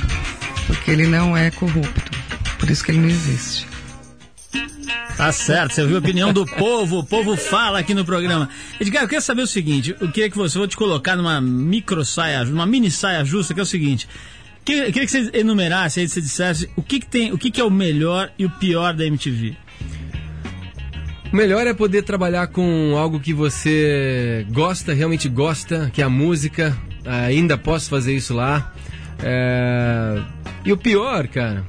[0.67, 2.11] porque ele não é corrupto.
[2.59, 3.65] Por isso que ele não existe.
[5.15, 8.47] Tá certo, você ouviu a opinião do povo, o povo fala aqui no programa.
[8.79, 12.05] Edgar, eu queria saber o seguinte, eu queria que você, vou te colocar numa micro
[12.05, 14.07] saia, numa mini saia justa, que é o seguinte,
[14.63, 17.49] que- eu queria que você enumerasse aí, você dissesse o que que tem, o que
[17.49, 19.57] que é o melhor e o pior da MTV.
[21.31, 26.09] O melhor é poder trabalhar com algo que você gosta, realmente gosta, que é a
[26.09, 26.75] música.
[27.05, 28.73] Ainda posso fazer isso lá.
[29.21, 30.21] É,
[30.65, 31.63] E o pior, cara,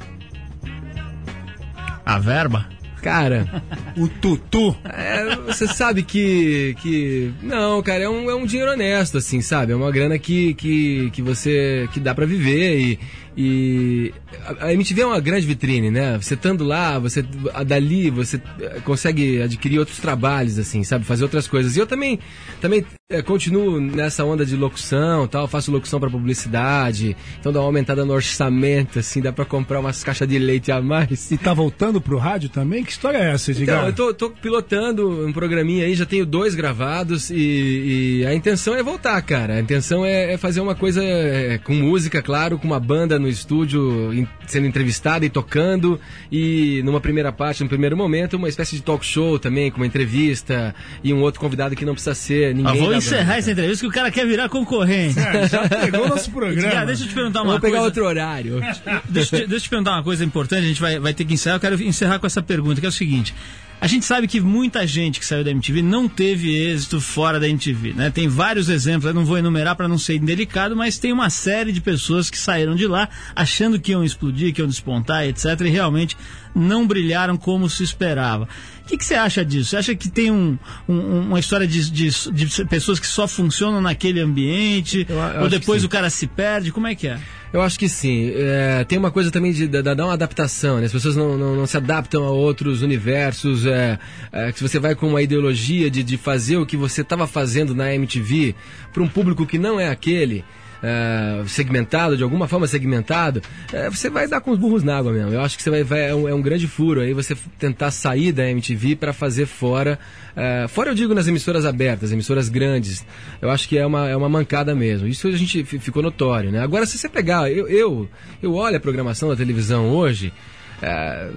[2.05, 2.69] A verba?
[3.03, 3.63] cara,
[3.97, 4.77] O tutu.
[4.85, 6.75] é, você sabe que.
[6.83, 9.73] que não, cara, é um, é um dinheiro honesto, assim, sabe?
[9.73, 11.89] É uma grana que, que, que você.
[11.93, 12.99] que dá pra viver e.
[13.41, 14.13] E
[14.59, 16.19] a MTV é uma grande vitrine, né?
[16.21, 17.23] Você estando lá, você
[17.65, 21.05] dali você eh, consegue adquirir outros trabalhos, assim, sabe?
[21.05, 21.77] Fazer outras coisas.
[21.77, 22.19] E eu também,
[22.61, 25.47] também eh, continuo nessa onda de locução, tal.
[25.47, 27.17] Faço locução para publicidade.
[27.39, 30.83] Então dá uma aumentada no orçamento, assim, dá pra comprar umas caixas de leite a
[30.83, 31.31] mais.
[31.31, 32.83] E tá voltando pro rádio também?
[32.83, 33.89] Que história é essa, Edgar?
[33.89, 38.35] Então, eu tô, tô pilotando um programinha aí, já tenho dois gravados e, e a
[38.35, 39.55] intenção é voltar, cara.
[39.55, 43.28] A intenção é, é fazer uma coisa é, com música, claro, com uma banda no
[43.29, 46.01] estúdio sendo entrevistada e tocando
[46.31, 49.87] e numa primeira parte, no primeiro momento, uma espécie de talk show também, com uma
[49.87, 53.85] entrevista e um outro convidado que não precisa ser ninguém Ah, vou encerrar essa entrevista
[53.85, 55.19] que o cara quer virar concorrente.
[55.19, 56.67] É, já pegou o nosso programa.
[56.67, 57.85] Edgar, deixa eu te perguntar uma vou pegar coisa.
[57.87, 58.61] outro horário.
[59.09, 61.25] Deixa, eu te- deixa eu te perguntar uma coisa importante, a gente vai, vai ter
[61.25, 61.57] que encerrar.
[61.57, 63.35] Eu quero encerrar com essa pergunta, que é o seguinte.
[63.81, 67.49] A gente sabe que muita gente que saiu da MTV não teve êxito fora da
[67.49, 68.11] MTV, né?
[68.11, 71.71] Tem vários exemplos, eu não vou enumerar para não ser indelicado, mas tem uma série
[71.71, 75.61] de pessoas que saíram de lá achando que iam explodir, que iam despontar, etc.
[75.61, 76.17] E realmente
[76.53, 78.49] não brilharam como se esperava.
[78.89, 79.69] O que, que você acha disso?
[79.69, 80.59] Você acha que tem um-
[80.89, 85.07] um- uma história de, de- de pessoas que só funcionam naquele ambiente?
[85.07, 86.73] eu ou acho que depois o cara se perde?
[86.73, 87.19] Como é que é?
[87.53, 88.33] Eu acho que sim.
[88.35, 90.87] É, tem uma coisa também de, de- de dar uma adaptação, né?
[90.87, 93.67] As pessoas não, não, não se adaptam a outros universos.
[93.67, 93.99] É,
[94.33, 97.27] é, que se você vai com uma ideologia de, de fazer o que você estava
[97.27, 98.55] fazendo na MTV
[98.91, 100.47] para um público que não é aquele.
[100.83, 105.13] É, segmentado, de alguma forma segmentado, é, você vai dar com os burros na água
[105.13, 105.33] mesmo.
[105.33, 107.91] Eu acho que você vai, vai- é, um, é um grande furo aí você tentar
[107.91, 109.99] sair da MTV para fazer fora.
[110.37, 113.05] é, fora eu digo nas emissoras abertas, emissoras grandes.
[113.43, 115.09] Eu acho que é uma, é uma mancada mesmo.
[115.09, 116.61] Isso a gente fi- ficou notório, né?
[116.61, 118.09] Agora, se você pegar, eu, eu,
[118.43, 120.33] eu olho a programação da televisão hoje,
[120.81, 121.29] é,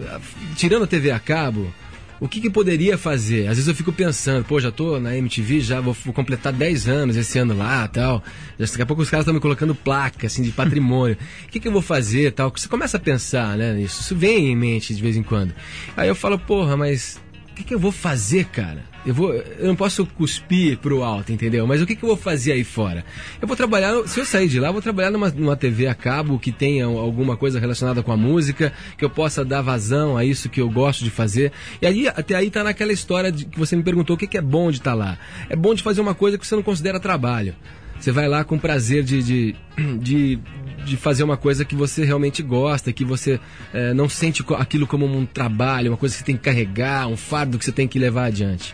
[0.55, 1.73] tirando a TV a cabo,
[2.21, 3.47] o que, que poderia fazer?
[3.47, 6.87] Às vezes eu fico pensando, pô, já tô na MTV, já vou, vou completar 10
[6.87, 8.23] anos esse ano lá tal.
[8.59, 11.17] Daqui a pouco os caras estão me colocando placa, assim, de patrimônio.
[11.45, 12.53] O que, que eu vou fazer tal?
[12.55, 14.01] Você começa a pensar, né, nisso.
[14.01, 15.51] Isso vem em mente de vez em quando.
[15.97, 17.19] Aí eu falo, porra, mas
[17.51, 18.83] o que, que eu vou fazer, cara?
[19.05, 21.65] Eu, vou, eu não posso cuspir pro alto, entendeu?
[21.67, 23.03] Mas o que, que eu vou fazer aí fora?
[23.41, 25.95] Eu vou trabalhar, se eu sair de lá, eu vou trabalhar numa, numa TV a
[25.95, 30.23] cabo que tenha alguma coisa relacionada com a música, que eu possa dar vazão a
[30.23, 31.51] isso que eu gosto de fazer.
[31.81, 34.37] E aí, até aí tá naquela história de, que você me perguntou o que, que
[34.37, 35.17] é bom de estar lá.
[35.49, 37.55] É bom de fazer uma coisa que você não considera trabalho.
[38.01, 39.55] Você vai lá com prazer de, de,
[39.99, 40.39] de,
[40.83, 43.39] de fazer uma coisa que você realmente gosta, que você
[43.71, 47.15] eh, não sente aquilo como um trabalho, uma coisa que você tem que carregar, um
[47.15, 48.73] fardo que você tem que levar adiante.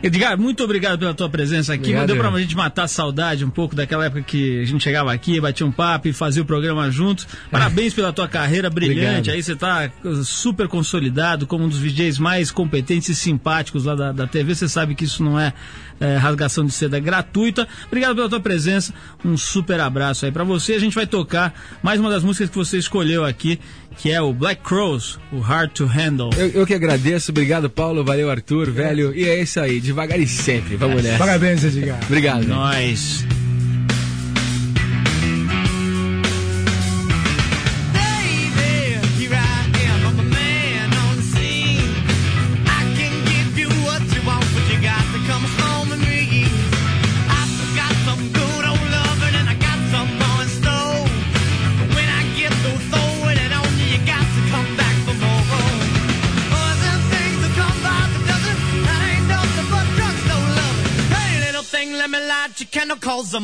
[0.00, 1.90] Edgar, muito obrigado pela tua presença aqui.
[1.90, 5.12] Obrigado, Deu pra gente matar a saudade um pouco daquela época que a gente chegava
[5.12, 7.26] aqui, batia um papo e fazia o programa juntos.
[7.50, 9.30] Parabéns pela tua carreira brilhante.
[9.30, 9.34] Obrigado.
[9.34, 9.90] Aí você tá
[10.24, 14.54] super consolidado como um dos DJs mais competentes e simpáticos lá da, da TV.
[14.54, 15.52] Você sabe que isso não é,
[16.00, 17.66] é, rasgação de seda gratuita.
[17.86, 18.92] Obrigado pela tua presença.
[19.24, 20.74] Um super abraço aí pra você.
[20.74, 23.58] A gente vai tocar mais uma das músicas que você escolheu aqui,
[23.96, 26.30] que é o Black Crows, o Hard to Handle.
[26.36, 29.14] Eu, eu que agradeço, obrigado Paulo, valeu Arthur, velho.
[29.14, 30.76] E é isso aí, devagar e sempre.
[30.76, 31.18] Vamos nessa.
[31.18, 32.00] Parabéns, Edgar.
[32.04, 32.46] Obrigado.
[32.46, 33.27] Nós.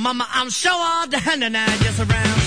[0.05, 2.43] Mama, I'm sure all the hand and I just around.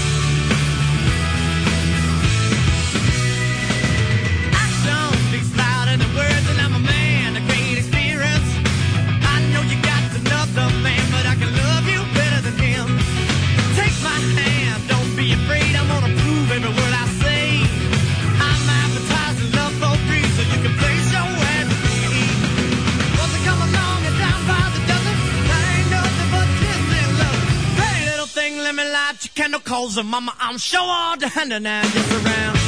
[29.67, 32.66] Cause the mama, I'm sure all the hand and I just around.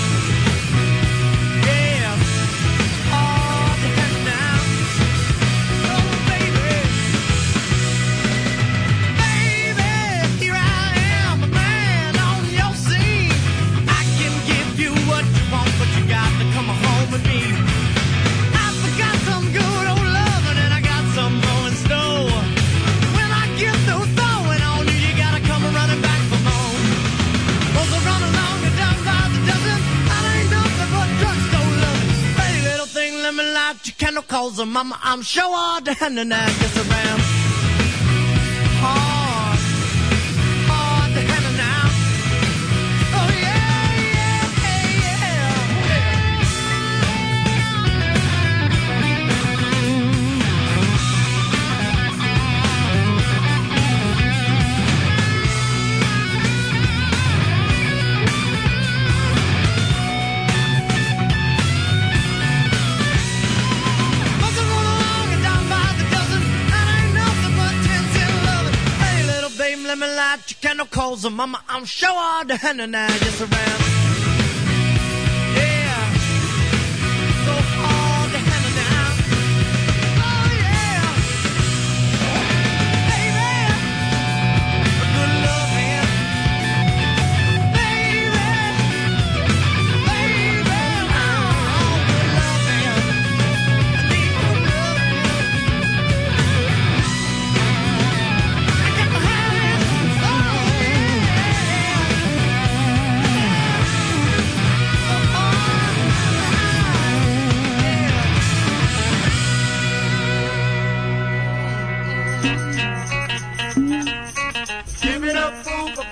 [33.89, 34.99] you cannot call mama.
[35.01, 37.28] I'm sure all down and I guess around.
[71.27, 73.98] Mama, I'm sure all the hand and I just around.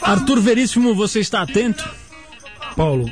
[0.07, 1.83] Arthur Veríssimo, você está atento?
[2.77, 3.11] Paulo,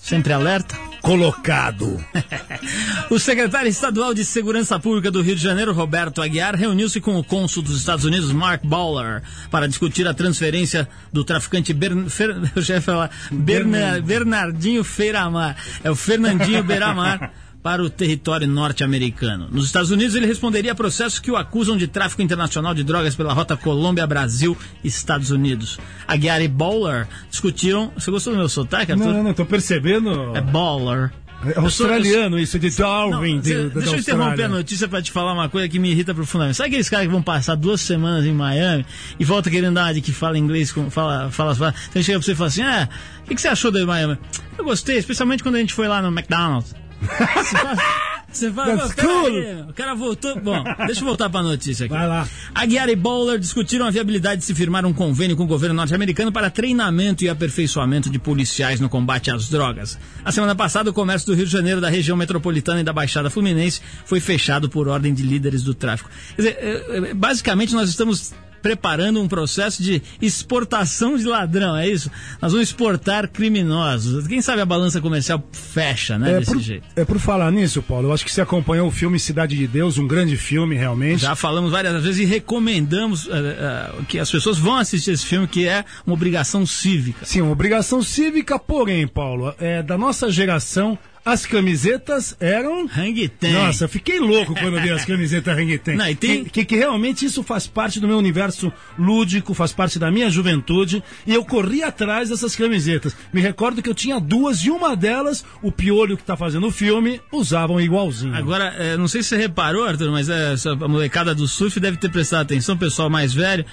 [0.00, 0.78] Sempre alerta?
[1.02, 2.02] colocado.
[3.10, 7.22] O secretário estadual de Segurança Pública do Rio de Janeiro, Roberto Aguiar, reuniu-se com o
[7.22, 12.08] cônsul dos Estados Unidos, Mark Bowler, para discutir a transferência do traficante Bern...
[12.08, 12.34] Fer...
[12.80, 14.00] Falar Berna...
[14.00, 15.56] Bernardinho Feiramar.
[15.84, 17.30] É o Fernandinho Beiramar.
[17.64, 19.48] Para o território norte-americano.
[19.50, 23.14] Nos Estados Unidos, ele responderia a processos que o acusam de tráfico internacional de drogas
[23.14, 24.54] pela rota Colômbia-Brasil,
[24.84, 25.78] Estados Unidos.
[26.06, 27.90] Aguiar e Bowler discutiram.
[27.96, 29.06] Você gostou do meu sotaque, Arthur?
[29.06, 30.36] Não, não, não, tô percebendo.
[30.36, 31.10] É Bowler.
[31.46, 33.36] É australiano isso, de Darwin.
[33.36, 35.90] Não, de, da deixa eu interromper a notícia pra te falar uma coisa que me
[35.90, 36.58] irrita profundamente.
[36.58, 38.84] Sabe aqueles caras que vão passar duas semanas em Miami
[39.18, 41.74] e volta querendo dar de que fala inglês, com, fala, fala, fala.
[41.88, 42.90] Então chega pra você e fala assim: ah,
[43.22, 44.18] o que, que você achou de Miami?
[44.58, 46.83] Eu gostei, especialmente quando a gente foi lá no McDonald's.
[48.34, 50.40] Você fala That's "Pô, pera cool." o cara voltou.
[50.40, 51.94] Bom, deixa eu voltar pra notícia aqui.
[51.94, 52.28] Vai lá.
[52.52, 56.32] Aguiar e Bowler discutiram a viabilidade de se firmar um convênio com o governo norte-americano
[56.32, 59.96] para treinamento e aperfeiçoamento de policiais no combate às drogas.
[60.24, 63.30] A semana passada, o comércio do Rio de Janeiro, da região metropolitana e da Baixada
[63.30, 66.10] Fluminense foi fechado por ordem de líderes do tráfico.
[66.34, 68.32] Quer dizer, eh, eh, basicamente, nós estamos
[68.64, 72.10] preparando um processo de exportação de ladrão, é isso?
[72.40, 74.26] Nós vamos exportar criminosos.
[74.26, 76.86] Quem sabe a balança comercial fecha, né, É desse por, jeito.
[76.96, 78.08] é por falar nisso, Paulo.
[78.08, 81.20] Eu acho que você acompanhou o filme Cidade de Deus, um grande filme, realmente.
[81.20, 85.46] Já falamos várias vezes e recomendamos eh, eh, que as pessoas vão assistir esse filme,
[85.46, 87.26] que é uma obrigação cívica.
[87.26, 92.88] Sim, uma obrigação cívica, porém, Paulo, é, da nossa geração, as camisetas eram.
[92.96, 93.52] Hang Ten.
[93.52, 95.96] Nossa, fiquei louco quando vi as camisetas Hang Ten.
[95.96, 99.98] Não, e tem- que, que, realmente isso faz parte do meu universo lúdico, faz parte
[99.98, 103.16] da minha juventude, e eu corri atrás dessas camisetas.
[103.32, 106.70] Me recordo que eu tinha duas, e uma delas, o Piolho que tá fazendo o
[106.70, 108.34] filme, usavam igualzinho.
[108.34, 111.96] Agora, eh, não sei se você reparou, Arthur, mas essa- a molecada do surf deve
[111.96, 113.64] ter prestado atenção, pessoal mais velho.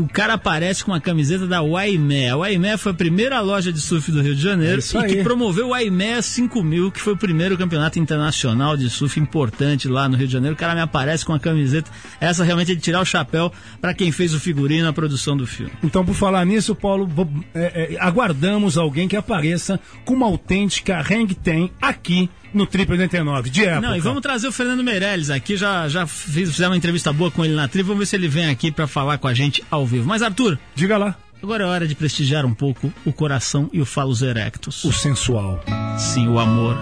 [0.00, 2.30] O cara aparece com uma camiseta da Waimé.
[2.30, 5.22] A Waimé foi a primeira loja de surf do Rio de Janeiro É e que
[5.22, 10.16] promoveu o Waimé 5000, que foi o primeiro campeonato internacional de surf importante lá no
[10.16, 10.54] Rio de Janeiro.
[10.54, 11.90] O cara me aparece com uma camiseta.
[12.18, 15.46] Essa realmente é de tirar o chapéu para quem fez o figurino na produção do
[15.46, 15.72] filme.
[15.84, 17.06] Então, por falar nisso, Paulo,
[17.54, 23.50] é, é, aguardamos alguém que apareça com uma autêntica Hang Ten aqui no Triple 89,
[23.50, 23.80] de época.
[23.88, 25.56] Não, e vamos trazer o Fernando Meirelles aqui.
[25.56, 27.82] Já, já fiz, fizemos uma entrevista boa com ele na tri.
[27.82, 30.06] Vamos ver se ele vem aqui para falar com a gente ao vivo.
[30.08, 31.14] Mas, Arthur, Diga lá.
[31.42, 34.84] agora é hora de prestigiar um pouco o coração e o falos erectus.
[34.84, 35.62] O sensual.
[35.98, 36.76] Sim, o amor,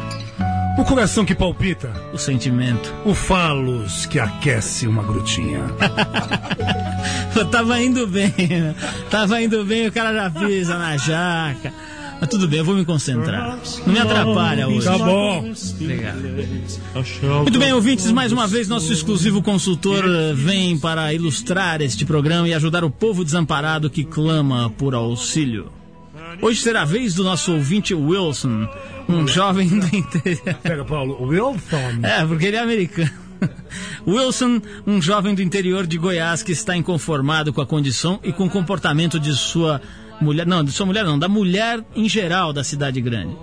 [0.79, 1.93] O coração que palpita.
[2.13, 2.95] o sentimento.
[3.05, 5.61] O falos que aquece uma grutinha.
[7.51, 8.75] Tava indo bem, né?
[9.11, 11.73] Tava indo bem, o cara já pisa na jaca.
[12.21, 13.59] Mas tudo bem, eu vou me concentrar.
[13.87, 14.85] Não me atrapalha hoje.
[14.85, 15.53] Tá bom.
[15.81, 16.23] Obrigado.
[17.43, 22.49] Muito bem, ouvintes, mais uma vez nosso exclusivo consultor eh, vem para ilustrar este programa
[22.49, 25.71] e ajudar o povo desamparado que clama por auxílio.
[26.43, 28.69] Hoje será a vez do nosso ouvinte Wilson,
[29.09, 30.55] um jovem do interior.
[30.63, 31.25] Pega, Paulo.
[31.25, 32.01] Wilson.
[32.03, 33.11] É, porque ele é americano.
[34.07, 38.47] Wilson, um jovem do interior de Goiás que está inconformado com a condição e com
[38.47, 39.81] o comportamento de sua
[40.21, 40.47] mulher.
[40.47, 43.37] Não, de sua mulher não, da mulher em geral da cidade grande.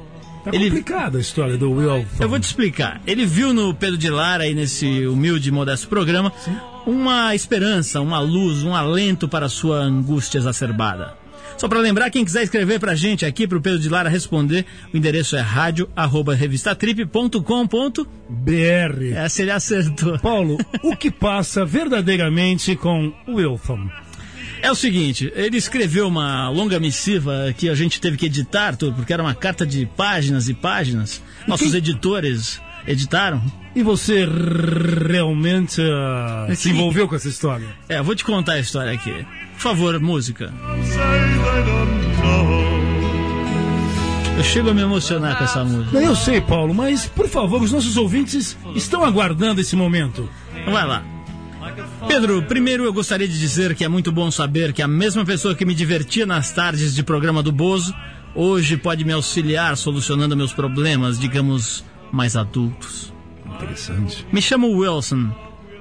[0.43, 2.05] Tá Ele- complicada a história do Wilson.
[2.19, 3.01] Eu vou te explicar.
[3.07, 6.31] Ele viu no Pedro de Lara, aí nesse humilde e modesto programa,
[6.85, 11.13] uma esperança, uma luz, um alento para a sua angústia exacerbada.
[11.57, 14.97] Só para lembrar, quem quiser escrever pra gente aqui, pro Pedro de Lara responder, o
[14.97, 18.03] endereço é rádio.revistatrip.com.br.
[18.29, 19.13] BR.
[19.15, 20.17] Essa ele acertou.
[20.19, 23.89] Paulo, o que passa verdadeiramente com Wilson?
[24.61, 28.93] É o seguinte, ele escreveu uma longa missiva que a gente teve que editar, Arthur,
[28.93, 31.21] porque era uma carta de páginas e páginas.
[31.47, 33.41] Nossos editores editaram.
[33.75, 34.25] E você
[35.09, 37.67] realmente ah, se envolveu com essa história?
[37.89, 39.25] É, eu vou te contar a história aqui.
[39.53, 40.53] Por favor, música.
[44.37, 45.97] Eu chego a me emocionar com essa música.
[45.97, 50.29] Eu sei, Paulo, mas por favor, os nossos ouvintes estão aguardando esse momento.
[50.65, 51.14] Vai lá.
[52.07, 55.55] Pedro, primeiro eu gostaria de dizer que é muito bom saber que a mesma pessoa
[55.55, 57.93] que me divertia nas tardes de programa do Bozo,
[58.33, 63.13] hoje pode me auxiliar solucionando meus problemas, digamos, mais adultos.
[63.45, 64.25] Interessante.
[64.31, 65.29] Me chamo Wilson,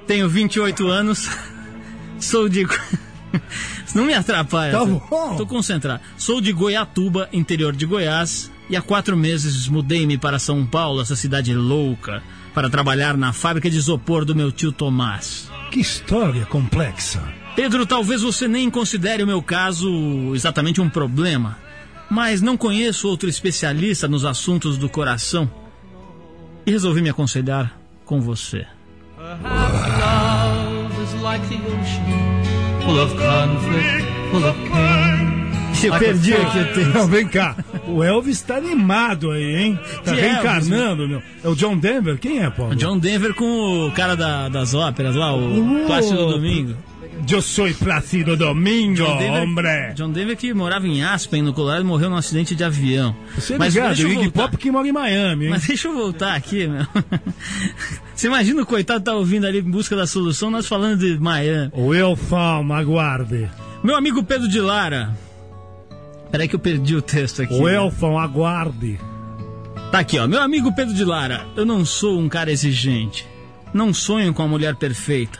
[0.06, 1.28] tenho 28 anos,
[2.18, 2.66] sou de.
[3.94, 4.72] Não me atrapalha.
[4.72, 5.36] Tá bom.
[5.36, 6.00] Tô concentrado.
[6.16, 11.14] Sou de Goiatuba, interior de Goiás, e há quatro meses mudei-me para São Paulo, essa
[11.14, 12.22] cidade louca,
[12.52, 15.53] para trabalhar na fábrica de isopor do meu tio Tomás.
[15.74, 17.20] Que história complexa.
[17.56, 21.58] Pedro, talvez você nem considere o meu caso exatamente um problema,
[22.08, 25.50] mas não conheço outro especialista nos assuntos do coração
[26.64, 28.64] e resolvi me aconselhar com você.
[35.74, 36.94] Aqui, perdi aqui o texto.
[36.94, 37.56] Não, vem cá.
[37.86, 39.78] O Elvis tá animado aí, hein?
[40.04, 41.22] Tá Que reencarnando, meu.
[41.42, 42.18] É o John Denver?
[42.18, 42.74] Quem é, Paulo?
[42.76, 46.74] John Denver com o cara da- das óperas lá, o Uh, Plácido Domingo.
[47.30, 49.92] Eu sou Plácido Domingo, John Denver, hombre.
[49.94, 53.14] John Denver que morava em Aspen, no Colorado, morreu num acidente de avião.
[53.34, 54.30] Você é Mas ligado, o Iggy.
[54.30, 55.50] Pop que mora em Miami, hein?
[55.50, 56.86] Mas deixa eu voltar aqui, meu.
[58.14, 61.70] Você imagina o coitado tá ouvindo ali em busca da solução, nós falando de Miami.
[61.76, 63.48] Wilson, aguarde.
[63.82, 65.14] Meu amigo Pedro de Lara.
[66.34, 67.54] Peraí que eu perdi o texto aqui.
[67.54, 67.78] né?
[67.78, 68.98] Wilson, aguarde.
[69.92, 70.26] Tá aqui, ó.
[70.26, 73.24] Meu amigo Pedro de Lara, eu não sou um cara exigente.
[73.72, 75.38] Não sonho com a mulher perfeita.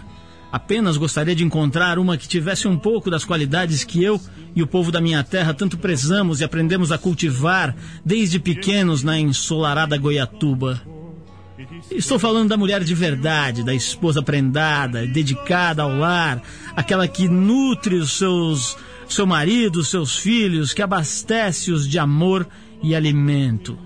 [0.53, 4.21] Apenas gostaria de encontrar uma que tivesse um pouco das qualidades que eu
[4.55, 7.75] e o povo da minha terra tanto prezamos e aprendemos a cultivar
[8.05, 10.81] desde pequenos na ensolarada Goiatuba.
[11.91, 16.41] Estou falando da mulher de verdade, da esposa prendada, dedicada ao lar,
[16.77, 18.77] aquela que nutre os seus
[19.09, 22.47] seu marido, seus filhos, que abastece-os de amor
[22.83, 23.79] e alimento.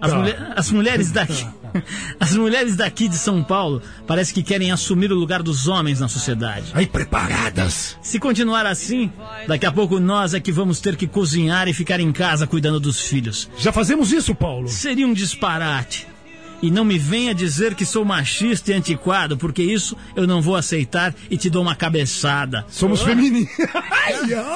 [0.00, 0.16] As, Tá.
[0.18, 1.44] mulher- as mulheres daqui,
[2.20, 6.06] as mulheres daqui de São Paulo parece que querem assumir o lugar dos homens na
[6.08, 6.66] sociedade.
[6.72, 7.96] Aí, preparadas.
[8.00, 9.10] Se continuar assim,
[9.48, 12.78] daqui a pouco nós é que vamos ter que cozinhar e ficar em casa cuidando
[12.78, 13.50] dos filhos.
[13.58, 14.68] Já fazemos isso, Paulo?
[14.68, 16.06] Seria um disparate.
[16.60, 20.56] E não me venha dizer que sou machista e antiquado, porque isso eu não vou
[20.56, 22.64] aceitar e te dou uma cabeçada.
[22.68, 23.48] Somos Oh, femininos.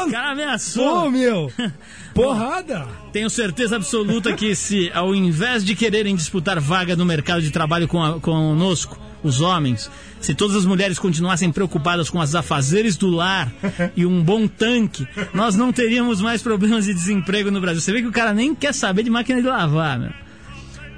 [0.07, 1.03] O cara ameaçou.
[1.03, 1.53] Pô, meu.
[2.15, 2.87] Porrada.
[3.13, 7.87] Tenho certeza absoluta que se, ao invés de quererem disputar vaga no mercado de trabalho
[7.89, 9.89] com a- conosco, os homens,
[10.21, 13.53] se todas as mulheres continuassem preocupadas com as afazeres do lar
[13.97, 17.81] e um bom tanque, nós não teríamos mais problemas de desemprego no Brasil.
[17.81, 20.11] Você vê que o cara nem quer saber de máquina de lavar, meu.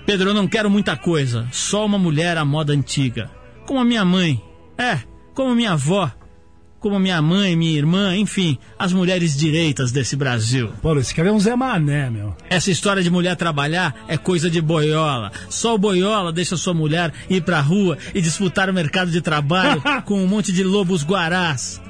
[0.07, 3.31] Pedro, eu não quero muita coisa, só uma mulher à moda antiga.
[3.67, 4.43] Como a minha mãe.
[4.77, 4.99] É,
[5.35, 6.11] como minha avó.
[6.79, 10.69] Como minha mãe, minha irmã, enfim, as mulheres direitas desse Brasil.
[10.83, 12.37] Paulo, esse cara é um Zé Mané, meu.
[12.51, 15.33] Essa história de mulher trabalhar é coisa de boiola.
[15.49, 19.83] Só o boiola deixa sua mulher ir pra rua e disputar o mercado de trabalho
[20.05, 21.81] com um monte de lobos guarás.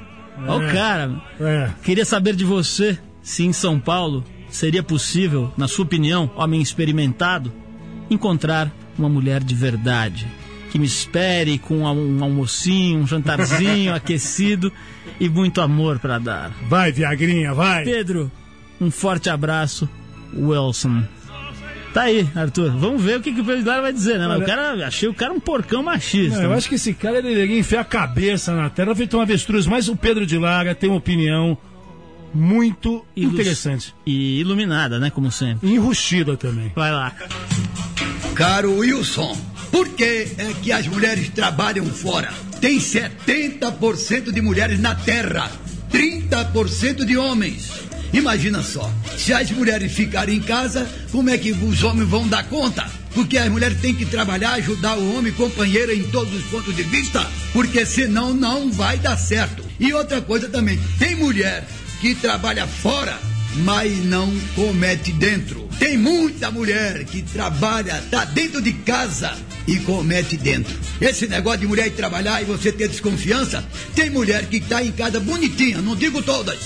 [0.47, 0.71] Ó o É.
[0.71, 1.21] cara.
[1.41, 1.69] É.
[1.83, 7.51] Queria saber de você se em São Paulo seria possível, na sua opinião, homem experimentado,
[8.09, 10.27] encontrar uma mulher de verdade.
[10.71, 14.71] Que me espere com um almocinho, um jantarzinho aquecido
[15.19, 16.51] e muito amor pra dar.
[16.67, 17.83] Vai, Viagrinha, vai.
[17.85, 18.29] Pedro,
[18.81, 19.87] um forte abraço,
[20.35, 21.03] Wilson.
[21.93, 22.71] Tá aí, Arthur.
[22.77, 24.27] Vamos ver o que, que o Pedro Lara vai dizer, né?
[24.27, 26.39] Olha- o cara, achei o cara um porcão machista.
[26.39, 29.65] Não, eu acho que esse cara deveria enfiar a cabeça na terra, feito um avestruz.
[29.65, 31.57] Mas o Pedro de Lara tem uma opinião
[32.33, 33.95] muito Ilus- interessante.
[34.05, 35.09] E iluminada, né?
[35.09, 35.69] Como sempre.
[35.69, 36.69] E enrustida também.
[36.75, 37.13] Vai lá.
[38.35, 39.33] Caro Wilson,
[39.71, 42.33] por que é que as mulheres trabalham fora?
[42.59, 45.49] Tem 70% de mulheres na Terra,
[45.89, 47.71] 30% de homens.
[48.11, 52.43] Imagina só, se as mulheres ficarem em casa, como é que os homens vão dar
[52.49, 52.85] conta?
[53.13, 56.83] Porque as mulheres têm que trabalhar, ajudar o homem, companheira em todos os pontos de
[56.83, 59.63] vista, porque senão não vai dar certo.
[59.79, 61.65] E outra coisa também, tem mulher
[62.01, 63.17] que trabalha fora
[63.57, 65.67] mas não comete dentro.
[65.79, 69.35] Tem muita mulher que trabalha, tá dentro de casa
[69.67, 70.75] e comete dentro.
[70.99, 74.91] Esse negócio de mulher ir trabalhar e você ter desconfiança, tem mulher que tá em
[74.91, 76.59] casa bonitinha, não digo todas,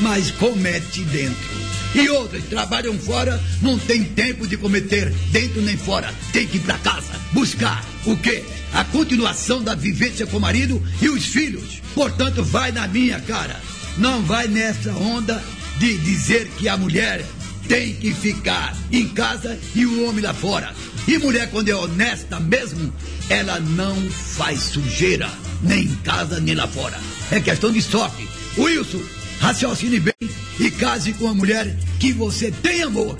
[0.00, 1.60] mas comete dentro.
[1.94, 6.14] E outras trabalham fora, não tem tempo de cometer dentro nem fora.
[6.32, 8.42] Tem que ir para casa buscar o quê?
[8.72, 11.80] A continuação da vivência com o marido e os filhos.
[11.94, 13.60] Portanto, vai na minha cara.
[13.98, 15.42] Não vai nessa onda
[15.80, 17.24] de dizer que a mulher
[17.66, 20.74] tem que ficar em casa e o homem lá fora.
[21.08, 22.92] E mulher, quando é honesta mesmo,
[23.30, 25.26] ela não faz sujeira,
[25.62, 27.00] nem em casa nem lá fora.
[27.30, 28.28] É questão de sorte.
[28.58, 29.00] Wilson,
[29.40, 30.14] raciocine bem
[30.58, 33.16] e case com a mulher que você tem amor.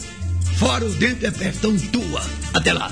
[0.59, 2.23] Fora ou dentro é questão tua.
[2.53, 2.91] Até lá.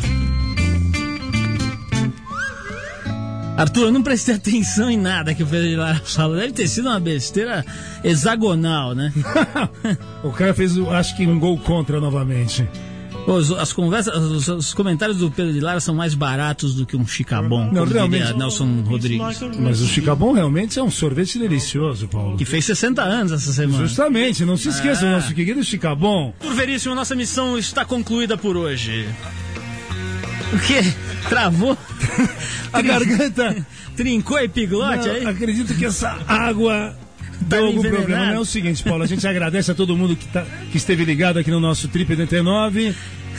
[3.58, 6.36] Arthur, eu não prestei atenção em nada que o Pedro de Lara falou.
[6.36, 7.64] Deve ter sido uma besteira
[8.04, 9.12] hexagonal, né?
[10.24, 12.66] O cara fez, acho que, um gol contra novamente.
[13.26, 16.96] Os, as conversas, os, os comentários do Pedro de Lara são mais baratos do que
[16.96, 18.32] um chicabon, Não, realmente.
[18.32, 19.40] Nelson Rodrigues.
[19.60, 22.38] Mas o Chicabon realmente é um sorvete delicioso, Paulo.
[22.38, 23.86] Que fez 60 anos essa semana.
[23.86, 25.12] Justamente, não se esqueça do Ah.
[25.16, 26.32] nosso querido Chicabon.
[26.38, 29.06] Por Veríssimo, nossa missão está concluída por hoje.
[30.54, 30.80] O quê?
[31.28, 31.76] Travou?
[32.72, 33.66] A garganta.
[33.96, 35.26] Trincou epiglote Não, aí?
[35.26, 36.94] acredito que essa água
[37.40, 38.26] deu Tá algum problema.
[38.26, 41.04] Não é o seguinte, Paulo, a gente agradece a todo mundo que, tá, que esteve
[41.04, 42.94] ligado aqui no nosso Trip 89